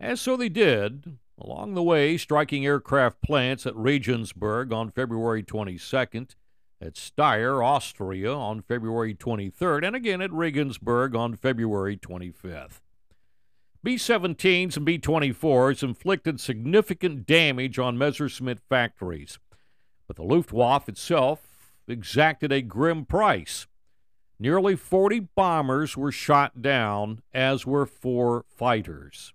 As 0.00 0.22
so 0.22 0.38
they 0.38 0.48
did, 0.48 1.18
along 1.38 1.74
the 1.74 1.82
way, 1.82 2.16
striking 2.16 2.64
aircraft 2.64 3.20
plants 3.20 3.66
at 3.66 3.76
Regensburg 3.76 4.72
on 4.72 4.90
February 4.90 5.42
22nd, 5.42 6.34
at 6.80 6.94
Steyr, 6.94 7.64
Austria 7.64 8.34
on 8.34 8.62
February 8.62 9.14
23rd, 9.14 9.86
and 9.86 9.94
again 9.94 10.22
at 10.22 10.32
Regensburg 10.32 11.14
on 11.14 11.36
February 11.36 11.96
25th. 11.96 12.80
B 13.84 13.96
17s 13.96 14.78
and 14.78 14.86
B 14.86 14.98
24s 14.98 15.82
inflicted 15.82 16.40
significant 16.40 17.26
damage 17.26 17.78
on 17.78 17.98
Messerschmitt 17.98 18.60
factories, 18.66 19.38
but 20.06 20.16
the 20.16 20.22
Luftwaffe 20.22 20.88
itself 20.88 21.74
exacted 21.86 22.50
a 22.50 22.62
grim 22.62 23.04
price. 23.04 23.66
Nearly 24.38 24.74
40 24.74 25.28
bombers 25.36 25.98
were 25.98 26.10
shot 26.10 26.62
down, 26.62 27.20
as 27.34 27.66
were 27.66 27.84
four 27.84 28.46
fighters. 28.48 29.34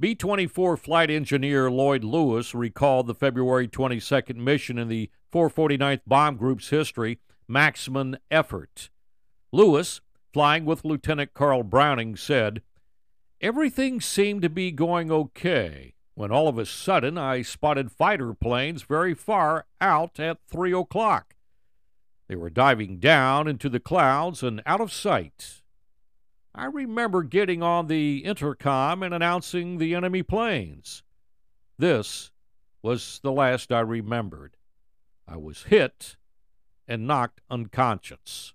B 0.00 0.14
24 0.14 0.78
flight 0.78 1.10
engineer 1.10 1.70
Lloyd 1.70 2.04
Lewis 2.04 2.54
recalled 2.54 3.06
the 3.06 3.14
February 3.14 3.68
22nd 3.68 4.36
mission 4.36 4.78
in 4.78 4.88
the 4.88 5.10
449th 5.30 6.00
Bomb 6.06 6.38
Group's 6.38 6.70
history, 6.70 7.18
Maximum 7.46 8.16
Effort. 8.30 8.88
Lewis, 9.52 10.00
flying 10.32 10.64
with 10.64 10.86
Lieutenant 10.86 11.34
Carl 11.34 11.62
Browning, 11.62 12.16
said, 12.16 12.62
Everything 13.40 14.00
seemed 14.00 14.42
to 14.42 14.48
be 14.48 14.70
going 14.70 15.10
okay 15.10 15.94
when 16.14 16.30
all 16.30 16.48
of 16.48 16.58
a 16.58 16.66
sudden 16.66 17.18
I 17.18 17.42
spotted 17.42 17.90
fighter 17.90 18.32
planes 18.34 18.82
very 18.82 19.14
far 19.14 19.66
out 19.80 20.18
at 20.20 20.38
3 20.48 20.72
o'clock. 20.72 21.34
They 22.28 22.36
were 22.36 22.50
diving 22.50 22.98
down 22.98 23.48
into 23.48 23.68
the 23.68 23.80
clouds 23.80 24.42
and 24.42 24.62
out 24.64 24.80
of 24.80 24.92
sight. 24.92 25.62
I 26.54 26.66
remember 26.66 27.22
getting 27.24 27.62
on 27.62 27.88
the 27.88 28.18
intercom 28.18 29.02
and 29.02 29.12
announcing 29.12 29.78
the 29.78 29.94
enemy 29.94 30.22
planes. 30.22 31.02
This 31.76 32.30
was 32.80 33.18
the 33.22 33.32
last 33.32 33.72
I 33.72 33.80
remembered. 33.80 34.56
I 35.26 35.36
was 35.36 35.64
hit 35.64 36.16
and 36.86 37.06
knocked 37.06 37.40
unconscious. 37.50 38.54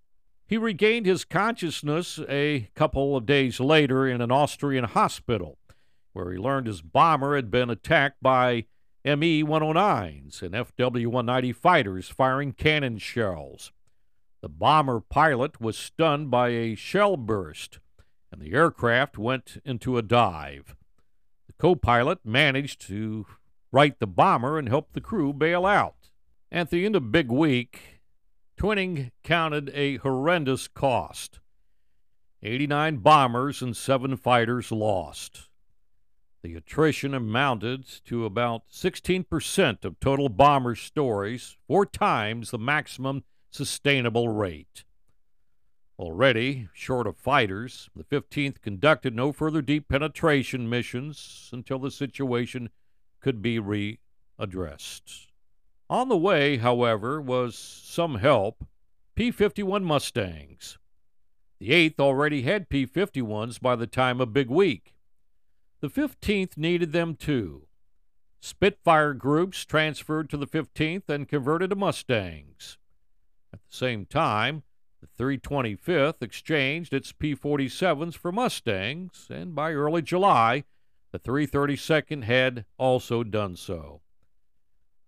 He 0.49 0.57
regained 0.57 1.05
his 1.05 1.25
consciousness 1.25 2.19
a 2.27 2.71
couple 2.73 3.15
of 3.15 3.27
days 3.27 3.59
later 3.59 4.07
in 4.07 4.19
an 4.19 4.31
Austrian 4.31 4.85
hospital, 4.85 5.59
where 6.11 6.31
he 6.31 6.39
learned 6.39 6.65
his 6.65 6.81
bomber 6.81 7.35
had 7.35 7.51
been 7.51 7.69
attacked 7.69 8.17
by 8.19 8.65
ME 9.05 9.43
109s 9.43 10.41
and 10.41 10.55
FW 10.55 11.05
190 11.05 11.53
fighters 11.53 12.09
firing 12.09 12.53
cannon 12.53 12.97
shells. 12.97 13.71
The 14.41 14.49
bomber 14.49 14.99
pilot 15.01 15.61
was 15.61 15.77
stunned 15.77 16.31
by 16.31 16.49
a 16.49 16.73
shell 16.73 17.15
burst, 17.15 17.77
and 18.31 18.41
the 18.41 18.53
aircraft 18.53 19.19
went 19.19 19.61
into 19.63 19.99
a 19.99 20.01
dive. 20.01 20.75
The 21.45 21.53
co 21.59 21.75
pilot 21.75 22.25
managed 22.25 22.81
to 22.87 23.27
right 23.71 23.99
the 23.99 24.07
bomber 24.07 24.57
and 24.57 24.67
help 24.67 24.93
the 24.93 25.01
crew 25.01 25.31
bail 25.31 25.67
out. 25.67 26.09
At 26.51 26.71
the 26.71 26.87
end 26.87 26.95
of 26.95 27.11
Big 27.11 27.29
Week, 27.29 27.98
Twining 28.59 29.11
counted 29.23 29.71
a 29.73 29.95
horrendous 29.99 30.67
cost 30.67 31.39
89 32.43 32.97
bombers 32.97 33.61
and 33.61 33.75
7 33.75 34.17
fighters 34.17 34.69
lost. 34.69 35.47
The 36.43 36.55
attrition 36.55 37.13
amounted 37.13 37.85
to 38.07 38.25
about 38.25 38.63
16% 38.69 39.85
of 39.85 39.97
total 40.01 40.27
bomber 40.27 40.75
sorties, 40.75 41.55
four 41.67 41.85
times 41.85 42.51
the 42.51 42.57
maximum 42.57 43.23
sustainable 43.49 44.27
rate. 44.27 44.83
Already 45.97 46.67
short 46.73 47.07
of 47.07 47.15
fighters, 47.15 47.89
the 47.95 48.03
15th 48.03 48.61
conducted 48.61 49.15
no 49.15 49.31
further 49.31 49.61
deep 49.61 49.87
penetration 49.87 50.69
missions 50.69 51.49
until 51.53 51.79
the 51.79 51.91
situation 51.91 52.71
could 53.21 53.41
be 53.41 53.57
readdressed. 53.57 55.28
On 55.89 56.07
the 56.07 56.17
way, 56.17 56.57
however, 56.57 57.19
was 57.19 57.57
some 57.57 58.15
help 58.15 58.63
P 59.15 59.31
51 59.31 59.83
Mustangs. 59.83 60.77
The 61.59 61.71
8th 61.71 61.99
already 61.99 62.43
had 62.43 62.69
P 62.69 62.85
51s 62.85 63.59
by 63.59 63.75
the 63.75 63.87
time 63.87 64.21
of 64.21 64.31
Big 64.31 64.49
Week. 64.49 64.93
The 65.81 65.89
15th 65.89 66.57
needed 66.57 66.91
them 66.91 67.15
too. 67.15 67.67
Spitfire 68.39 69.13
groups 69.13 69.65
transferred 69.65 70.29
to 70.29 70.37
the 70.37 70.47
15th 70.47 71.09
and 71.09 71.27
converted 71.27 71.71
to 71.71 71.75
Mustangs. 71.75 72.77
At 73.51 73.59
the 73.63 73.75
same 73.75 74.05
time, 74.05 74.63
the 75.01 75.07
325th 75.21 76.21
exchanged 76.21 76.93
its 76.93 77.11
P 77.11 77.35
47s 77.35 78.15
for 78.15 78.31
Mustangs, 78.31 79.27
and 79.29 79.55
by 79.55 79.73
early 79.73 80.01
July, 80.01 80.65
the 81.11 81.19
332nd 81.19 82.23
had 82.23 82.65
also 82.77 83.23
done 83.23 83.55
so. 83.55 84.01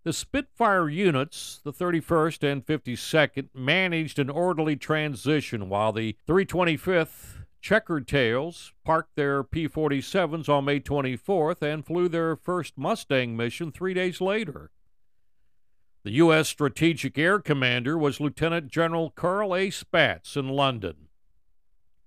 The 0.03 0.13
Spitfire 0.13 0.89
units, 0.89 1.62
the 1.63 1.72
31st 1.72 2.51
and 2.51 2.65
52nd, 2.65 3.50
managed 3.53 4.17
an 4.17 4.31
orderly 4.31 4.75
transition 4.75 5.70
while 5.70 5.91
the 5.91 6.15
325th 6.27 7.43
Checkered 7.62 8.08
Tails 8.08 8.74
parked 8.84 9.15
their 9.15 9.43
P 9.43 9.70
47s 9.70 10.50
on 10.50 10.65
May 10.65 10.79
24th 10.79 11.62
and 11.62 11.86
flew 11.86 12.10
their 12.10 12.36
first 12.36 12.79
Mustang 12.79 13.38
mission 13.38 13.72
three 13.72 13.93
days 13.93 14.20
later. 14.20 14.72
The 16.03 16.13
U.S. 16.13 16.50
Strategic 16.50 17.20
Air 17.20 17.38
Commander 17.38 17.96
was 17.96 18.20
Lieutenant 18.20 18.70
General 18.70 19.12
Carl 19.12 19.55
A. 19.55 19.67
Spaatz 19.67 20.36
in 20.36 20.50
London. 20.50 21.10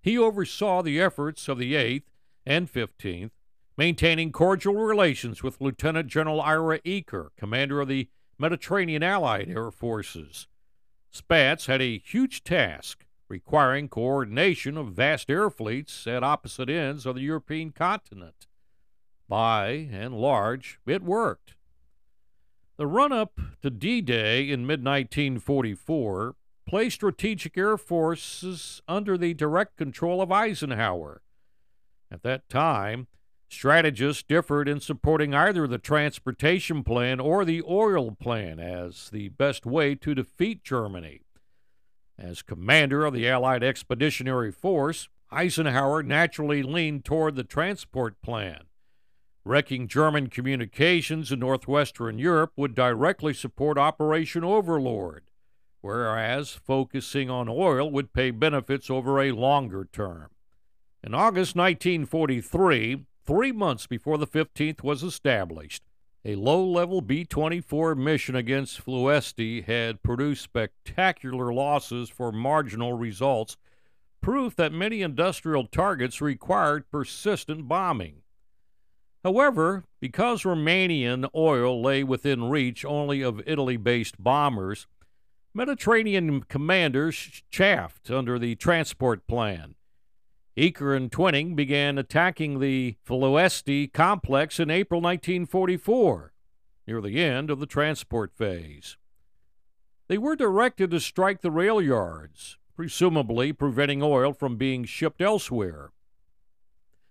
He 0.02 0.18
oversaw 0.18 0.82
the 0.82 1.00
efforts 1.00 1.46
of 1.46 1.58
the 1.58 1.74
8th 1.74 2.10
and 2.44 2.70
15th 2.70 3.30
maintaining 3.76 4.32
cordial 4.32 4.74
relations 4.74 5.42
with 5.42 5.60
Lieutenant 5.60 6.08
General 6.08 6.40
Ira 6.40 6.80
Eaker, 6.80 7.28
commander 7.36 7.80
of 7.80 7.88
the 7.88 8.08
Mediterranean 8.38 9.02
Allied 9.02 9.48
Air 9.48 9.70
Forces. 9.70 10.46
Spaatz 11.12 11.66
had 11.66 11.80
a 11.80 11.98
huge 11.98 12.44
task 12.44 13.04
requiring 13.28 13.88
coordination 13.88 14.76
of 14.76 14.92
vast 14.92 15.30
air 15.30 15.50
fleets 15.50 16.06
at 16.06 16.22
opposite 16.22 16.68
ends 16.68 17.06
of 17.06 17.14
the 17.14 17.22
European 17.22 17.70
continent. 17.70 18.46
By 19.28 19.88
and 19.90 20.14
large, 20.14 20.78
it 20.86 21.02
worked. 21.02 21.54
The 22.76 22.86
run 22.86 23.12
up 23.12 23.40
to 23.62 23.70
D 23.70 24.00
Day 24.00 24.50
in 24.50 24.66
mid 24.66 24.84
1944 24.84 26.34
placed 26.66 26.96
strategic 26.96 27.56
air 27.56 27.76
forces 27.76 28.82
under 28.88 29.16
the 29.16 29.34
direct 29.34 29.76
control 29.76 30.20
of 30.20 30.32
Eisenhower. 30.32 31.22
At 32.10 32.22
that 32.22 32.48
time, 32.48 33.06
Strategists 33.54 34.24
differed 34.24 34.68
in 34.68 34.80
supporting 34.80 35.32
either 35.32 35.68
the 35.68 35.78
transportation 35.78 36.82
plan 36.82 37.20
or 37.20 37.44
the 37.44 37.62
oil 37.62 38.10
plan 38.10 38.58
as 38.58 39.10
the 39.10 39.28
best 39.28 39.64
way 39.64 39.94
to 39.94 40.12
defeat 40.12 40.64
Germany. 40.64 41.20
As 42.18 42.42
commander 42.42 43.04
of 43.06 43.14
the 43.14 43.28
Allied 43.28 43.62
Expeditionary 43.62 44.50
Force, 44.50 45.08
Eisenhower 45.30 46.02
naturally 46.02 46.64
leaned 46.64 47.04
toward 47.04 47.36
the 47.36 47.44
transport 47.44 48.20
plan. 48.22 48.64
Wrecking 49.44 49.86
German 49.86 50.30
communications 50.30 51.30
in 51.30 51.38
northwestern 51.38 52.18
Europe 52.18 52.52
would 52.56 52.74
directly 52.74 53.32
support 53.32 53.78
Operation 53.78 54.42
Overlord, 54.42 55.22
whereas 55.80 56.50
focusing 56.50 57.30
on 57.30 57.48
oil 57.48 57.88
would 57.88 58.12
pay 58.12 58.32
benefits 58.32 58.90
over 58.90 59.20
a 59.22 59.30
longer 59.30 59.88
term. 59.92 60.30
In 61.04 61.14
August 61.14 61.54
1943, 61.54 63.06
three 63.24 63.52
months 63.52 63.86
before 63.86 64.18
the 64.18 64.26
15th 64.26 64.82
was 64.82 65.02
established. 65.02 65.82
A 66.24 66.36
low 66.36 66.64
level 66.64 67.00
B 67.00 67.24
24 67.24 67.94
mission 67.94 68.34
against 68.34 68.84
Ploiești 68.86 69.64
had 69.64 70.02
produced 70.02 70.42
spectacular 70.42 71.52
losses 71.52 72.08
for 72.08 72.32
marginal 72.32 72.94
results, 72.94 73.56
proof 74.22 74.56
that 74.56 74.72
many 74.72 75.02
industrial 75.02 75.66
targets 75.66 76.22
required 76.22 76.90
persistent 76.90 77.68
bombing. 77.68 78.22
However, 79.22 79.84
because 80.00 80.42
Romanian 80.42 81.28
oil 81.34 81.82
lay 81.82 82.04
within 82.04 82.48
reach 82.48 82.84
only 82.84 83.22
of 83.22 83.42
Italy 83.46 83.76
based 83.76 84.22
bombers, 84.22 84.86
Mediterranean 85.54 86.42
commanders 86.42 87.42
chafed 87.50 88.10
under 88.10 88.38
the 88.38 88.54
transport 88.56 89.26
plan. 89.26 89.76
Eaker 90.56 90.96
and 90.96 91.10
Twining 91.10 91.56
began 91.56 91.98
attacking 91.98 92.60
the 92.60 92.96
Ploiești 93.04 93.92
complex 93.92 94.60
in 94.60 94.70
April 94.70 95.00
1944, 95.00 96.32
near 96.86 97.00
the 97.00 97.20
end 97.20 97.50
of 97.50 97.58
the 97.58 97.66
transport 97.66 98.32
phase. 98.32 98.96
They 100.06 100.16
were 100.16 100.36
directed 100.36 100.92
to 100.92 101.00
strike 101.00 101.40
the 101.40 101.50
rail 101.50 101.82
yards, 101.82 102.56
presumably 102.76 103.52
preventing 103.52 104.00
oil 104.00 104.32
from 104.32 104.56
being 104.56 104.84
shipped 104.84 105.20
elsewhere. 105.20 105.90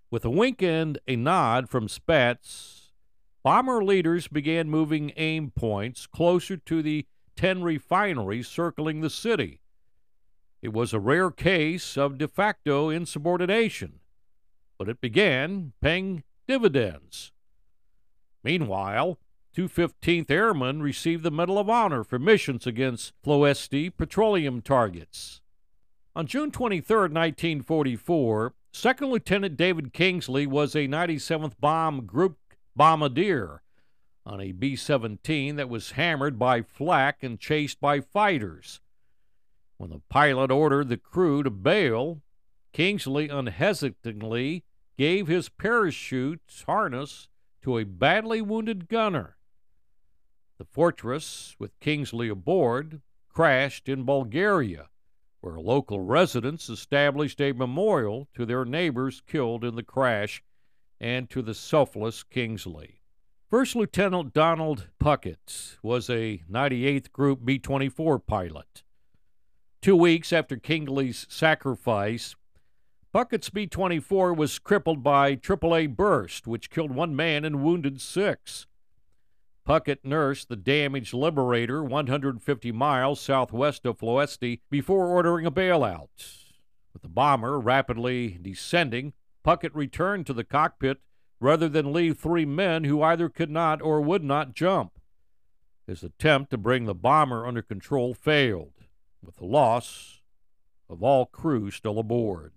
With 0.10 0.24
a 0.24 0.30
wink 0.30 0.62
and 0.62 0.98
a 1.06 1.18
nod 1.18 1.70
from 1.70 1.88
Spaatz, 1.88 2.92
bomber 3.44 3.84
leaders 3.84 4.30
began 4.30 4.70
moving 4.70 5.12
aim 5.18 5.52
points 5.52 6.08
closer 6.08 6.56
to 6.56 6.82
the 6.82 7.08
10 7.36 7.62
refineries 7.62 8.48
circling 8.48 9.02
the 9.02 9.10
city. 9.10 9.63
It 10.64 10.72
was 10.72 10.94
a 10.94 11.00
rare 11.00 11.30
case 11.30 11.98
of 11.98 12.18
de 12.18 12.26
facto 12.26 12.90
insubordination, 12.90 14.00
but 14.78 14.88
it 14.88 15.02
began 15.02 15.74
paying 15.82 16.24
dividends. 16.48 17.34
Meanwhile, 18.46 19.20
215th 19.58 20.32
Airmen 20.32 20.82
received 20.82 21.24
the 21.24 21.32
Medal 21.32 21.60
of 21.60 21.70
Honor 21.70 22.06
for 22.06 22.18
missions 22.18 22.66
against 22.66 23.12
Ploiești 23.26 23.92
petroleum 23.98 24.62
targets. 24.62 25.42
On 26.16 26.26
June 26.26 26.50
23, 26.50 27.10
1944, 27.10 28.54
Second 28.72 29.10
Lieutenant 29.10 29.58
David 29.58 29.92
Kingsley 29.92 30.48
was 30.48 30.76
a 30.76 30.88
97th 30.88 31.60
Bomb 31.60 32.06
Group 32.06 32.38
bombardier 32.74 33.64
on 34.26 34.40
a 34.40 34.54
B 34.54 34.78
17 34.78 35.58
that 35.58 35.68
was 35.68 35.92
hammered 35.92 36.40
by 36.40 36.62
flak 36.62 37.22
and 37.22 37.38
chased 37.38 37.82
by 37.82 38.00
fighters. 38.00 38.80
When 39.78 39.90
the 39.90 40.02
pilot 40.10 40.52
ordered 40.52 40.90
the 40.90 40.98
crew 40.98 41.44
to 41.44 41.50
bail, 41.50 42.22
Kingsley 42.72 43.30
unhesitatingly 43.30 44.64
gave 44.98 45.28
his 45.28 45.50
parachute 45.50 46.42
harness 46.66 47.28
to 47.62 47.78
a 47.78 47.84
badly 47.84 48.42
wounded 48.42 48.88
gunner. 48.88 49.38
The 50.58 50.66
Fortress, 50.66 51.56
with 51.60 51.80
Kingsley 51.80 52.30
aboard, 52.30 53.02
crashed 53.30 53.90
in 53.90 54.06
Bulgaria, 54.06 54.90
where 55.42 55.60
local 55.60 56.00
residents 56.02 56.70
established 56.70 57.42
a 57.42 57.52
memorial 57.52 58.28
to 58.36 58.46
their 58.46 58.66
neighbors 58.66 59.22
killed 59.26 59.64
in 59.64 59.76
the 59.76 59.84
crash 59.84 60.44
and 61.00 61.30
to 61.30 61.42
the 61.42 61.54
selfless 61.54 62.24
Kingsley. 62.24 63.02
First 63.50 63.76
Lieutenant 63.76 64.34
Donald 64.34 64.88
Puckett 65.00 65.78
was 65.84 66.10
a 66.10 66.44
98th 66.50 67.12
Group 67.12 67.44
B 67.44 67.60
24 67.60 68.20
pilot. 68.20 68.84
Two 69.84 69.98
weeks 69.98 70.32
after 70.32 70.56
Kingsley's 70.56 71.26
sacrifice, 71.28 72.38
Puckett's 73.14 73.50
B 73.50 73.68
24 73.68 74.34
was 74.34 74.58
crippled 74.58 75.04
by 75.04 75.36
AAA 75.36 75.94
burst, 75.94 76.48
which 76.48 76.70
killed 76.70 76.96
one 76.96 77.14
man 77.18 77.44
and 77.44 77.62
wounded 77.62 78.00
six. 78.00 78.66
Puckett 79.68 80.06
nursed 80.06 80.48
the 80.48 80.56
damaged 80.56 81.14
Liberator 81.14 81.84
150 81.84 82.72
miles 82.72 83.20
southwest 83.20 83.86
of 83.86 83.98
Ploiești 83.98 84.62
before 84.72 85.08
ordering 85.08 85.46
a 85.46 85.52
bailout. 85.52 86.08
With 86.94 87.02
the 87.02 87.10
bomber 87.10 87.60
rapidly 87.60 88.40
descending, 88.42 89.12
Puckett 89.46 89.76
returned 89.76 90.26
to 90.28 90.34
the 90.34 90.46
cockpit 90.46 91.02
rather 91.42 91.68
than 91.68 91.92
leave 91.92 92.18
three 92.18 92.46
men 92.46 92.86
who 92.86 93.02
either 93.02 93.28
could 93.28 93.52
not 93.52 93.82
or 93.82 94.00
would 94.00 94.24
not 94.24 94.54
jump. 94.54 94.94
His 95.86 96.04
attempt 96.04 96.52
to 96.52 96.58
bring 96.58 96.86
the 96.86 96.96
bomber 96.96 97.46
under 97.46 97.62
control 97.62 98.14
failed, 98.14 98.72
with 99.24 99.38
the 99.38 99.46
loss 99.46 100.22
of 100.90 101.02
all 101.02 101.26
crew 101.26 101.72
still 101.72 102.00
aboard. 102.00 102.54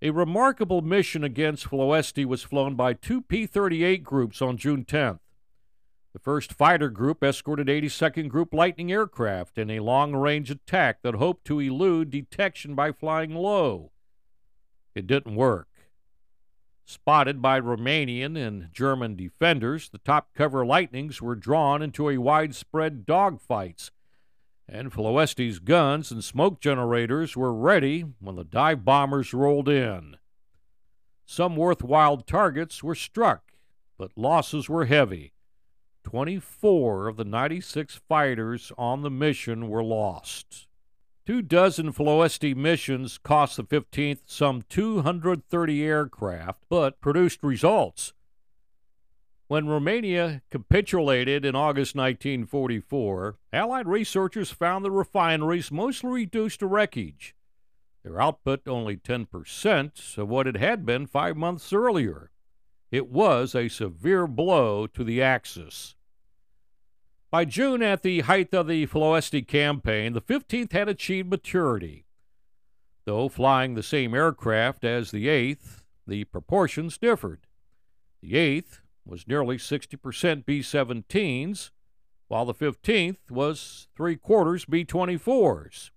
A 0.00 0.10
remarkable 0.10 0.80
mission 0.80 1.24
against 1.24 1.66
Ploiești 1.70 2.24
was 2.24 2.42
flown 2.42 2.74
by 2.76 2.92
two 2.92 3.20
P 3.20 3.46
38 3.46 4.04
groups 4.04 4.40
on 4.40 4.56
June 4.56 4.84
10th. 4.84 5.20
The 6.12 6.20
first 6.20 6.52
fighter 6.52 6.88
group 6.88 7.22
escorted 7.22 7.66
82nd 7.66 8.28
Group 8.28 8.54
Lightning 8.54 8.90
aircraft 8.90 9.58
in 9.58 9.70
a 9.70 9.80
long 9.80 10.14
range 10.14 10.50
attack 10.50 11.02
that 11.02 11.16
hoped 11.16 11.44
to 11.46 11.60
elude 11.60 12.10
detection 12.10 12.74
by 12.74 12.92
flying 12.92 13.34
low. 13.34 13.92
It 14.94 15.06
didn't 15.06 15.36
work. 15.36 15.68
Spotted 16.84 17.42
by 17.42 17.60
Romanian 17.60 18.36
and 18.36 18.72
German 18.72 19.14
defenders, 19.14 19.90
the 19.90 19.98
top 19.98 20.30
cover 20.34 20.64
Lightnings 20.64 21.20
were 21.20 21.36
drawn 21.36 21.82
into 21.82 22.08
a 22.08 22.16
widespread 22.16 23.04
dogfights, 23.04 23.90
and 24.68 24.92
Ploiești's 24.92 25.58
guns 25.58 26.10
and 26.10 26.22
smoke 26.22 26.60
generators 26.60 27.36
were 27.36 27.54
ready 27.54 28.04
when 28.20 28.36
the 28.36 28.44
dive 28.44 28.84
bombers 28.84 29.32
rolled 29.32 29.68
in. 29.68 30.16
Some 31.24 31.56
worthwhile 31.56 32.18
targets 32.18 32.82
were 32.82 32.94
struck, 32.94 33.52
but 33.96 34.16
losses 34.16 34.68
were 34.68 34.84
heavy. 34.84 35.32
24 36.04 37.08
of 37.08 37.16
the 37.16 37.24
96 37.24 38.00
fighters 38.08 38.72
on 38.78 39.02
the 39.02 39.10
mission 39.10 39.68
were 39.68 39.84
lost. 39.84 40.66
Two 41.26 41.42
dozen 41.42 41.92
Ploiești 41.92 42.54
missions 42.56 43.18
cost 43.18 43.56
the 43.56 43.64
15th 43.64 44.20
some 44.24 44.62
230 44.68 45.84
aircraft, 45.84 46.64
but 46.70 47.00
produced 47.00 47.42
results. 47.42 48.14
When 49.48 49.66
Romania 49.66 50.42
capitulated 50.50 51.46
in 51.46 51.54
August 51.54 51.96
1944, 51.96 53.38
Allied 53.50 53.88
researchers 53.88 54.50
found 54.50 54.84
the 54.84 54.90
refineries 54.90 55.72
mostly 55.72 56.10
reduced 56.10 56.60
to 56.60 56.66
wreckage, 56.66 57.34
their 58.02 58.20
output 58.20 58.68
only 58.68 58.98
10% 58.98 60.18
of 60.18 60.28
what 60.28 60.46
it 60.46 60.56
had 60.58 60.84
been 60.84 61.06
five 61.06 61.34
months 61.34 61.72
earlier. 61.72 62.30
It 62.90 63.08
was 63.08 63.54
a 63.54 63.68
severe 63.68 64.26
blow 64.26 64.86
to 64.86 65.02
the 65.02 65.22
Axis. 65.22 65.94
By 67.30 67.46
June, 67.46 67.82
at 67.82 68.02
the 68.02 68.20
height 68.20 68.52
of 68.52 68.66
the 68.66 68.86
Ploiești 68.86 69.46
campaign, 69.48 70.12
the 70.12 70.20
15th 70.20 70.72
had 70.72 70.90
achieved 70.90 71.30
maturity. 71.30 72.04
Though 73.06 73.30
flying 73.30 73.74
the 73.74 73.82
same 73.82 74.12
aircraft 74.12 74.84
as 74.84 75.10
the 75.10 75.26
8th, 75.26 75.84
the 76.06 76.24
proportions 76.24 76.98
differed. 76.98 77.46
The 78.20 78.34
8th 78.34 78.80
was 79.08 79.26
nearly 79.26 79.56
60% 79.56 80.44
B 80.44 80.60
17s, 80.60 81.70
while 82.28 82.44
the 82.44 82.54
15th 82.54 83.30
was 83.30 83.88
three 83.96 84.16
quarters 84.16 84.64
B 84.64 84.84
24s. 84.84 85.90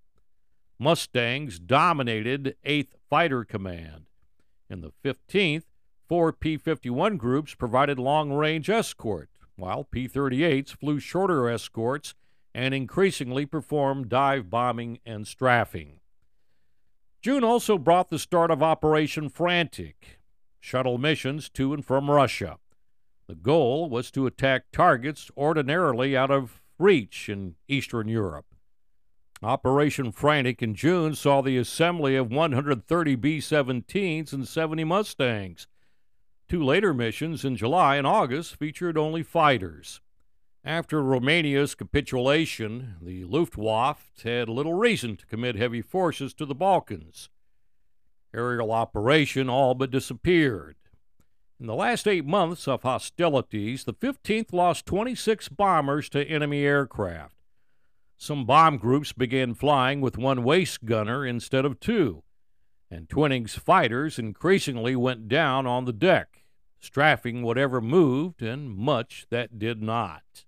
Mustangs 0.78 1.58
dominated 1.58 2.56
8th 2.66 2.94
Fighter 3.08 3.44
Command. 3.44 4.06
In 4.68 4.80
the 4.80 4.92
15th, 5.04 5.64
four 6.08 6.32
P 6.32 6.56
51 6.56 7.18
groups 7.18 7.54
provided 7.54 7.98
long 7.98 8.32
range 8.32 8.68
escort 8.68 9.28
while 9.56 9.84
P 9.84 10.08
38s 10.08 10.70
flew 10.70 10.98
shorter 10.98 11.48
escorts 11.48 12.14
and 12.54 12.74
increasingly 12.74 13.46
performed 13.46 14.08
dive 14.08 14.50
bombing 14.50 14.98
and 15.06 15.26
strafing. 15.26 16.00
June 17.20 17.44
also 17.44 17.78
brought 17.78 18.10
the 18.10 18.18
start 18.18 18.50
of 18.50 18.62
Operation 18.62 19.28
Frantic, 19.28 20.18
shuttle 20.58 20.98
missions 20.98 21.48
to 21.50 21.72
and 21.72 21.84
from 21.84 22.10
Russia. 22.10 22.58
The 23.32 23.36
goal 23.36 23.88
was 23.88 24.10
to 24.10 24.26
attack 24.26 24.64
targets 24.72 25.30
ordinarily 25.38 26.14
out 26.14 26.30
of 26.30 26.60
reach 26.78 27.30
in 27.30 27.54
Eastern 27.66 28.06
Europe. 28.06 28.44
Operation 29.42 30.12
Frantic 30.12 30.62
in 30.62 30.74
June 30.74 31.14
saw 31.14 31.40
the 31.40 31.56
assembly 31.56 32.14
of 32.14 32.30
130 32.30 33.14
B 33.14 33.38
17s 33.38 34.34
and 34.34 34.46
70 34.46 34.84
Mustangs, 34.84 35.66
Two 36.46 36.62
later 36.62 36.92
missions 36.92 37.42
in 37.42 37.56
July 37.56 37.96
and 37.96 38.06
August 38.06 38.56
featured 38.56 38.98
only 38.98 39.22
fighters. 39.22 40.02
After 40.62 41.02
Romania's 41.02 41.74
capitulation, 41.74 42.96
the 43.00 43.24
Luftwaffe 43.24 44.12
had 44.22 44.50
little 44.50 44.74
reason 44.74 45.16
to 45.16 45.24
commit 45.24 45.56
heavy 45.56 45.80
forces 45.80 46.34
to 46.34 46.44
the 46.44 46.54
Balkans. 46.54 47.30
Aerial 48.34 48.70
operation 48.70 49.48
all 49.48 49.74
but 49.74 49.90
disappeared. 49.90 50.76
In 51.62 51.68
the 51.68 51.76
last 51.76 52.08
eight 52.08 52.24
months 52.24 52.66
of 52.66 52.82
hostilities, 52.82 53.84
the 53.84 53.94
15th 53.94 54.52
lost 54.52 54.84
26 54.84 55.48
bombers 55.50 56.08
to 56.08 56.26
enemy 56.26 56.64
aircraft. 56.64 57.36
Some 58.18 58.44
bomb 58.44 58.78
groups 58.78 59.12
began 59.12 59.54
flying 59.54 60.00
with 60.00 60.18
one 60.18 60.42
waist 60.42 60.84
gunner 60.84 61.24
instead 61.24 61.64
of 61.64 61.78
two, 61.78 62.24
and 62.90 63.08
Twining's 63.08 63.54
fighters 63.54 64.18
increasingly 64.18 64.96
went 64.96 65.28
down 65.28 65.68
on 65.68 65.84
the 65.84 65.92
deck 65.92 66.42
strafing 66.80 67.44
whatever 67.44 67.80
moved 67.80 68.42
and 68.42 68.76
much 68.76 69.26
that 69.30 69.60
did 69.60 69.80
not. 69.80 70.44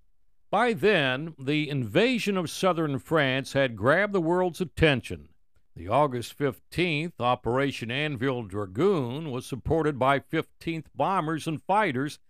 By 0.50 0.72
then, 0.72 1.36
the 1.38 1.70
invasion 1.70 2.36
of 2.36 2.50
southern 2.50 2.98
France 2.98 3.52
had 3.52 3.76
grabbed 3.76 4.14
the 4.14 4.20
world's 4.20 4.60
attention. 4.60 5.28
The 5.76 5.88
August 5.88 6.38
15th 6.38 7.14
Operation 7.18 7.90
Anvil 7.90 8.44
Dragoon 8.44 9.32
was 9.32 9.44
supported 9.44 9.98
by 9.98 10.20
15th 10.20 10.84
Bombers 10.94 11.48
and 11.48 11.60
Fighters, 11.64 12.20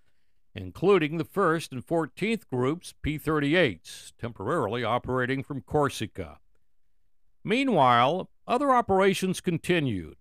including 0.55 1.19
the 1.19 1.27
1st 1.27 1.73
and 1.73 1.87
14th 1.87 2.49
Groups 2.49 2.95
P 3.03 3.19
38s, 3.19 4.13
temporarily 4.19 4.83
operating 4.83 5.43
from 5.43 5.61
Corsica. 5.61 6.39
Meanwhile, 7.45 8.31
other 8.47 8.71
operations 8.71 9.43
continued. 9.43 10.17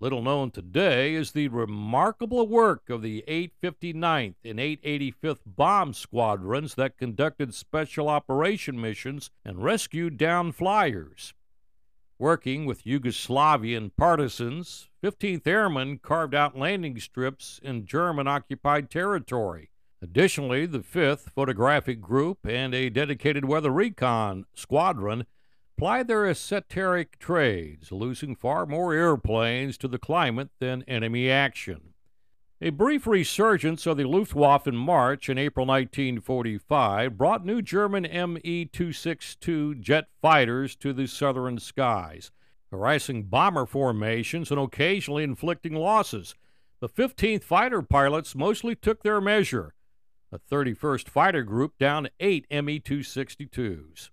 Little 0.00 0.22
known 0.22 0.50
today 0.50 1.14
is 1.14 1.32
the 1.32 1.48
remarkable 1.48 2.48
work 2.48 2.88
of 2.88 3.02
the 3.02 3.24
859th 3.28 4.36
and 4.42 4.58
885th 4.58 5.40
Bomb 5.44 5.92
Squadrons 5.92 6.76
that 6.76 6.96
conducted 6.96 7.52
special 7.52 8.08
operation 8.08 8.80
missions 8.80 9.30
and 9.44 9.62
rescued 9.62 10.16
down 10.16 10.52
flyers. 10.52 11.34
Working 12.20 12.66
with 12.66 12.82
Yugoslavian 12.82 13.92
partisans, 13.96 14.88
15th 15.04 15.46
Airmen 15.46 15.98
carved 15.98 16.34
out 16.34 16.58
landing 16.58 16.98
strips 16.98 17.60
in 17.62 17.86
German 17.86 18.26
occupied 18.26 18.90
territory. 18.90 19.70
Additionally, 20.02 20.66
the 20.66 20.80
5th 20.80 21.30
Photographic 21.30 22.00
Group 22.00 22.44
and 22.44 22.74
a 22.74 22.90
dedicated 22.90 23.44
weather 23.44 23.70
recon 23.70 24.46
squadron 24.52 25.26
plied 25.76 26.08
their 26.08 26.26
esoteric 26.26 27.20
trades, 27.20 27.92
losing 27.92 28.34
far 28.34 28.66
more 28.66 28.92
airplanes 28.92 29.78
to 29.78 29.86
the 29.86 29.98
climate 29.98 30.50
than 30.58 30.82
enemy 30.88 31.30
action. 31.30 31.87
A 32.60 32.70
brief 32.70 33.06
resurgence 33.06 33.86
of 33.86 33.98
the 33.98 34.04
Luftwaffe 34.04 34.66
in 34.66 34.74
March 34.74 35.28
and 35.28 35.38
April 35.38 35.64
1945 35.64 37.16
brought 37.16 37.46
new 37.46 37.62
German 37.62 38.02
Me 38.02 38.64
262 38.64 39.76
jet 39.76 40.08
fighters 40.20 40.74
to 40.74 40.92
the 40.92 41.06
southern 41.06 41.60
skies, 41.60 42.32
harassing 42.72 43.22
bomber 43.22 43.64
formations 43.64 44.50
and 44.50 44.58
occasionally 44.58 45.22
inflicting 45.22 45.74
losses. 45.74 46.34
The 46.80 46.88
15th 46.88 47.44
Fighter 47.44 47.80
pilots 47.80 48.34
mostly 48.34 48.74
took 48.74 49.04
their 49.04 49.20
measure. 49.20 49.74
The 50.32 50.40
31st 50.40 51.08
Fighter 51.08 51.44
Group 51.44 51.78
downed 51.78 52.10
eight 52.18 52.50
Me 52.50 52.80
262s. 52.80 54.10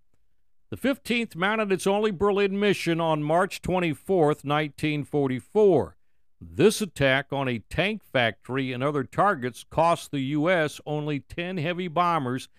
The 0.69 0.77
15th 0.77 1.35
mounted 1.35 1.71
its 1.71 1.87
only 1.87 2.11
Berlin 2.11 2.59
mission 2.59 3.01
on 3.01 3.23
March 3.23 3.63
24, 3.63 4.27
1944. 4.27 5.94
This 6.53 6.79
attack 6.79 7.33
on 7.33 7.47
a 7.47 7.59
tank 7.59 8.03
factory 8.03 8.71
and 8.71 8.83
other 8.83 9.03
targets 9.03 9.65
cost 9.69 10.11
the 10.11 10.21
U.S. 10.21 10.79
only 10.85 11.19
10 11.19 11.57
heavy 11.57 11.87
bombers 11.87 12.49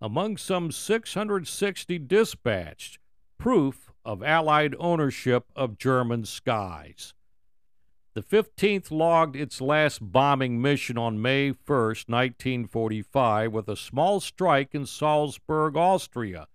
among 0.00 0.38
some 0.38 0.72
660 0.72 1.98
dispatched, 1.98 2.98
proof 3.38 3.92
of 4.04 4.22
Allied 4.22 4.74
ownership 4.78 5.50
of 5.54 5.78
German 5.78 6.24
skies. 6.24 7.12
The 8.14 8.22
15th 8.22 8.90
logged 8.90 9.36
its 9.36 9.60
last 9.60 9.98
bombing 10.00 10.60
mission 10.62 10.96
on 10.96 11.20
May 11.20 11.50
1, 11.50 11.56
1945, 11.56 13.52
with 13.52 13.68
a 13.68 13.76
small 13.76 14.20
strike 14.20 14.74
in 14.74 14.86
Salzburg, 14.86 15.76
Austria 15.76 16.48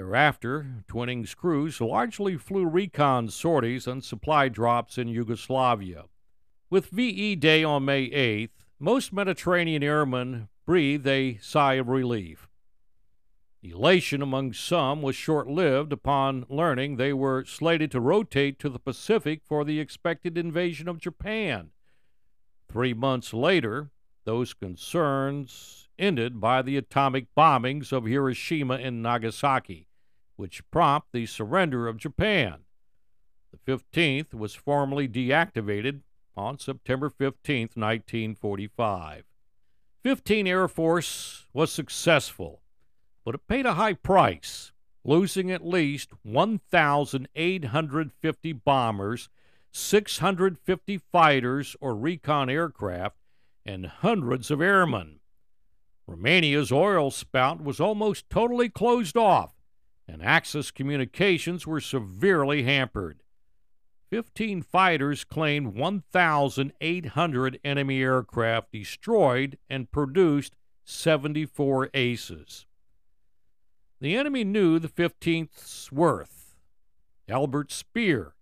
Thereafter, 0.00 0.82
Twining's 0.88 1.34
crews 1.34 1.78
largely 1.78 2.38
flew 2.38 2.64
recon 2.64 3.28
sorties 3.28 3.86
and 3.86 4.02
supply 4.02 4.48
drops 4.48 4.96
in 4.96 5.08
Yugoslavia. 5.08 6.04
With 6.70 6.86
VE 6.86 7.36
Day 7.36 7.62
on 7.62 7.84
May 7.84 8.08
8th, 8.08 8.64
most 8.78 9.12
Mediterranean 9.12 9.82
airmen 9.82 10.48
breathed 10.64 11.06
a 11.06 11.36
sigh 11.42 11.74
of 11.74 11.88
relief. 11.88 12.48
Elation 13.62 14.22
among 14.22 14.54
some 14.54 15.02
was 15.02 15.16
short 15.16 15.48
lived 15.48 15.92
upon 15.92 16.46
learning 16.48 16.96
they 16.96 17.12
were 17.12 17.44
slated 17.44 17.90
to 17.90 18.00
rotate 18.00 18.58
to 18.60 18.70
the 18.70 18.78
Pacific 18.78 19.42
for 19.44 19.66
the 19.66 19.80
expected 19.80 20.38
invasion 20.38 20.88
of 20.88 20.98
Japan. 20.98 21.72
Three 22.70 22.94
months 22.94 23.34
later, 23.34 23.90
those 24.24 24.54
concerns 24.54 25.90
ended 25.98 26.40
by 26.40 26.62
the 26.62 26.78
atomic 26.78 27.26
bombings 27.36 27.92
of 27.92 28.06
Hiroshima 28.06 28.76
and 28.76 29.02
Nagasaki, 29.02 29.88
which 30.40 30.68
prompt 30.70 31.12
the 31.12 31.26
surrender 31.26 31.86
of 31.86 31.98
Japan. 31.98 32.60
The 33.52 33.58
15th 33.70 34.32
was 34.32 34.54
formally 34.54 35.06
deactivated 35.06 36.00
on 36.34 36.58
September 36.58 37.10
15, 37.10 37.68
1945. 37.74 39.24
15 40.02 40.46
Air 40.46 40.66
Force 40.66 41.46
was 41.52 41.70
successful, 41.70 42.62
but 43.22 43.34
it 43.34 43.46
paid 43.46 43.66
a 43.66 43.74
high 43.74 43.92
price, 43.92 44.72
losing 45.04 45.50
at 45.50 45.66
least 45.66 46.12
1,850 46.22 48.52
bombers, 48.54 49.28
650 49.72 51.00
fighters 51.12 51.76
or 51.82 51.94
recon 51.94 52.48
aircraft, 52.48 53.16
and 53.66 53.84
hundreds 53.84 54.50
of 54.50 54.62
airmen. 54.62 55.20
Romania's 56.06 56.72
oil 56.72 57.10
spout 57.10 57.62
was 57.62 57.78
almost 57.78 58.30
totally 58.30 58.70
closed 58.70 59.18
off, 59.18 59.59
and 60.10 60.22
Axis 60.22 60.70
communications 60.70 61.66
were 61.66 61.80
severely 61.80 62.64
hampered. 62.64 63.22
Fifteen 64.10 64.60
fighters 64.60 65.22
claimed 65.22 65.74
1,800 65.74 67.60
enemy 67.62 68.02
aircraft 68.02 68.72
destroyed 68.72 69.56
and 69.68 69.92
produced 69.92 70.56
74 70.84 71.90
aces. 71.94 72.66
The 74.00 74.16
enemy 74.16 74.42
knew 74.42 74.80
the 74.80 74.88
15th's 74.88 75.92
worth. 75.92 76.56
Albert 77.28 77.70
Speer, 77.70 78.34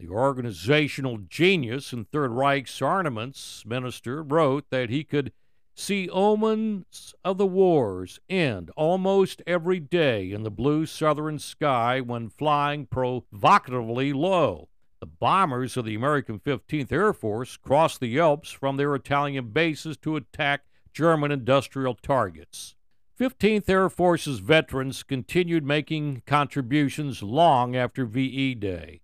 the 0.00 0.08
organizational 0.08 1.18
genius 1.18 1.92
and 1.92 2.10
Third 2.10 2.32
Reich's 2.32 2.82
armaments 2.82 3.64
minister, 3.64 4.20
wrote 4.24 4.64
that 4.70 4.90
he 4.90 5.04
could 5.04 5.32
see 5.74 6.08
omens 6.10 7.14
of 7.24 7.38
the 7.38 7.46
wars 7.46 8.20
end 8.28 8.70
almost 8.76 9.42
every 9.46 9.80
day 9.80 10.30
in 10.30 10.42
the 10.42 10.50
blue 10.50 10.86
southern 10.86 11.38
sky 11.38 12.00
when 12.00 12.28
flying 12.28 12.86
provocatively 12.86 14.12
low. 14.12 14.68
The 15.00 15.06
bombers 15.06 15.76
of 15.76 15.84
the 15.84 15.94
American 15.94 16.38
15th 16.38 16.90
Air 16.92 17.12
Force 17.12 17.56
crossed 17.56 18.00
the 18.00 18.18
Alps 18.18 18.50
from 18.50 18.76
their 18.76 18.94
Italian 18.94 19.50
bases 19.50 19.96
to 19.98 20.16
attack 20.16 20.62
German 20.92 21.30
industrial 21.30 21.94
targets. 21.94 22.74
15th 23.18 23.68
Air 23.68 23.88
Force's 23.88 24.38
veterans 24.38 25.02
continued 25.02 25.64
making 25.64 26.22
contributions 26.26 27.22
long 27.22 27.76
after 27.76 28.04
VE 28.04 28.54
Day. 28.54 29.02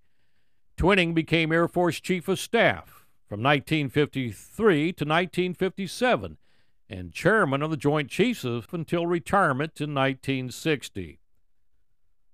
Twining 0.77 1.15
became 1.15 1.53
Air 1.53 1.69
Force 1.69 2.01
Chief 2.01 2.27
of 2.29 2.39
Staff 2.39 3.07
from 3.29 3.43
1953 3.43 4.93
to 4.95 5.05
1957 5.05 6.39
and 6.91 7.13
chairman 7.13 7.63
of 7.63 7.71
the 7.71 7.77
Joint 7.77 8.11
Chiefs 8.11 8.45
of 8.45 8.67
until 8.73 9.07
retirement 9.07 9.81
in 9.81 9.95
1960. 9.95 11.21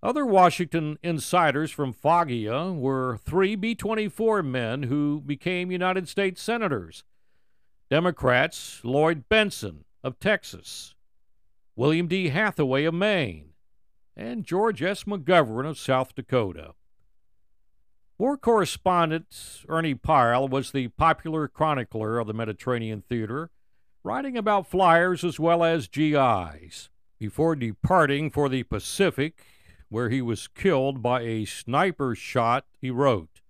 Other 0.02 0.24
Washington 0.24 0.98
insiders 1.02 1.70
from 1.70 1.92
Foggia 1.92 2.72
were 2.72 3.18
three 3.18 3.54
B 3.54 3.74
24 3.74 4.42
men 4.42 4.84
who 4.84 5.20
became 5.20 5.70
United 5.70 6.08
States 6.08 6.40
Senators 6.40 7.04
Democrats 7.90 8.80
Lloyd 8.82 9.28
Bentsen 9.28 9.84
of 10.02 10.18
Texas, 10.18 10.94
William 11.76 12.08
D. 12.08 12.30
Hathaway 12.30 12.84
of 12.84 12.94
Maine, 12.94 13.50
and 14.16 14.44
George 14.44 14.82
S. 14.82 15.04
McGovern 15.04 15.68
of 15.68 15.78
South 15.78 16.14
Dakota. 16.14 16.72
War 18.18 18.38
correspondent 18.38 19.62
Ernie 19.68 19.94
Pyle 19.94 20.48
was 20.48 20.70
the 20.70 20.88
popular 20.88 21.46
chronicler 21.46 22.18
of 22.18 22.26
the 22.26 22.32
Mediterranean 22.32 23.02
theater 23.02 23.50
writing 24.06 24.36
about 24.36 24.68
flyers 24.68 25.24
as 25.24 25.40
well 25.40 25.64
as 25.64 25.88
GIs. 25.88 26.90
Before 27.18 27.56
departing 27.56 28.30
for 28.30 28.48
the 28.48 28.62
Pacific, 28.62 29.42
where 29.88 30.10
he 30.10 30.22
was 30.22 30.46
killed 30.46 31.02
by 31.02 31.22
a 31.22 31.44
sniper 31.44 32.14
shot, 32.14 32.66
he 32.80 32.88
wrote, 32.88 33.40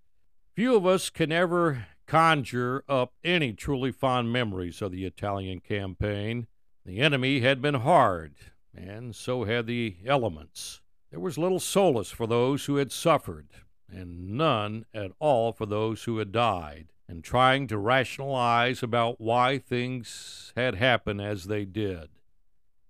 Few 0.55 0.75
of 0.75 0.83
us 0.83 1.11
can 1.11 1.31
ever 1.31 1.85
conjure 2.07 2.83
up 2.89 3.13
any 3.23 3.53
truly 3.53 3.91
fond 3.91 4.33
memories 4.33 4.81
of 4.81 4.91
the 4.91 5.05
Italian 5.05 5.59
campaign. 5.59 6.47
The 6.87 7.01
enemy 7.01 7.41
had 7.41 7.61
been 7.61 7.75
hard, 7.75 8.33
and 8.75 9.15
so 9.15 9.43
had 9.43 9.67
the 9.67 9.97
elements. 10.07 10.81
There 11.11 11.19
was 11.19 11.37
little 11.37 11.59
solace 11.59 12.09
for 12.09 12.25
those 12.25 12.65
who 12.65 12.77
had 12.77 12.91
suffered, 12.91 13.49
and 13.87 14.31
none 14.31 14.87
at 14.91 15.11
all 15.19 15.53
for 15.53 15.67
those 15.67 16.05
who 16.05 16.17
had 16.17 16.31
died 16.31 16.87
and 17.07 17.23
trying 17.23 17.67
to 17.67 17.77
rationalize 17.77 18.83
about 18.83 19.21
why 19.21 19.57
things 19.57 20.51
had 20.55 20.75
happened 20.75 21.21
as 21.21 21.45
they 21.45 21.65
did. 21.65 22.09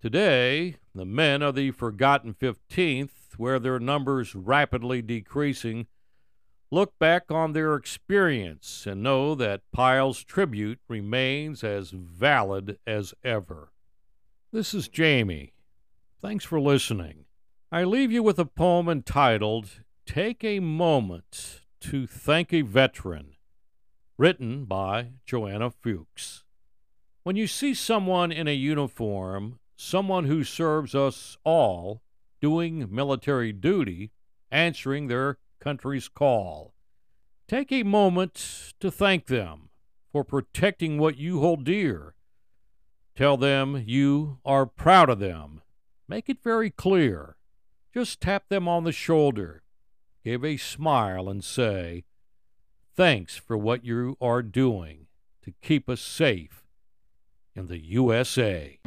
Today, 0.01 0.77
the 0.93 1.05
men 1.05 1.41
of 1.41 1.55
the 1.55 1.71
forgotten 1.71 2.33
15th, 2.33 3.37
where 3.37 3.59
their 3.59 3.79
numbers 3.79 4.35
rapidly 4.35 5.01
decreasing, 5.01 5.87
look 6.71 6.97
back 6.99 7.31
on 7.31 7.53
their 7.53 7.75
experience 7.75 8.85
and 8.85 9.01
know 9.01 9.35
that 9.35 9.71
Pyle's 9.71 10.23
tribute 10.23 10.79
remains 10.87 11.63
as 11.63 11.91
valid 11.91 12.77
as 12.85 13.13
ever. 13.23 13.71
This 14.51 14.73
is 14.73 14.87
Jamie. 14.87 15.53
Thanks 16.21 16.45
for 16.45 16.59
listening. 16.59 17.25
I 17.71 17.83
leave 17.83 18.11
you 18.11 18.23
with 18.23 18.39
a 18.39 18.45
poem 18.45 18.89
entitled 18.89 19.81
take 20.05 20.43
a 20.43 20.59
moment 20.59 21.61
to 21.81 22.07
thank 22.07 22.53
a 22.53 22.61
veteran. 22.61 23.36
Written 24.17 24.65
by 24.65 25.11
Joanna 25.25 25.69
Fuchs. 25.69 26.43
When 27.23 27.35
you 27.35 27.45
see 27.45 27.73
someone 27.73 28.31
in 28.31 28.47
a 28.47 28.55
uniform, 28.55 29.59
someone 29.75 30.25
who 30.25 30.43
serves 30.43 30.95
us 30.95 31.37
all, 31.43 32.01
doing 32.41 32.87
military 32.89 33.51
duty, 33.51 34.11
answering 34.49 35.07
their 35.07 35.37
country's 35.59 36.07
call, 36.07 36.73
take 37.47 37.71
a 37.71 37.83
moment 37.83 38.73
to 38.79 38.89
thank 38.89 39.27
them 39.27 39.69
for 40.11 40.23
protecting 40.23 40.97
what 40.97 41.17
you 41.17 41.41
hold 41.41 41.63
dear. 41.63 42.15
Tell 43.15 43.37
them 43.37 43.83
you 43.85 44.39
are 44.43 44.65
proud 44.65 45.09
of 45.09 45.19
them. 45.19 45.61
Make 46.07 46.27
it 46.27 46.41
very 46.43 46.71
clear. 46.71 47.35
Just 47.93 48.21
tap 48.21 48.49
them 48.49 48.67
on 48.67 48.83
the 48.83 48.91
shoulder 48.91 49.63
give 50.27 50.43
a 50.43 50.57
smile 50.57 51.29
and 51.29 51.41
say, 51.41 52.03
Thanks 52.97 53.37
for 53.37 53.55
what 53.55 53.85
you 53.85 54.17
are 54.19 54.41
doing 54.41 55.05
to 55.43 55.53
keep 55.61 55.87
us 55.87 56.01
safe 56.01 56.63
in 57.55 57.67
the 57.67 57.77
USA. 57.77 58.79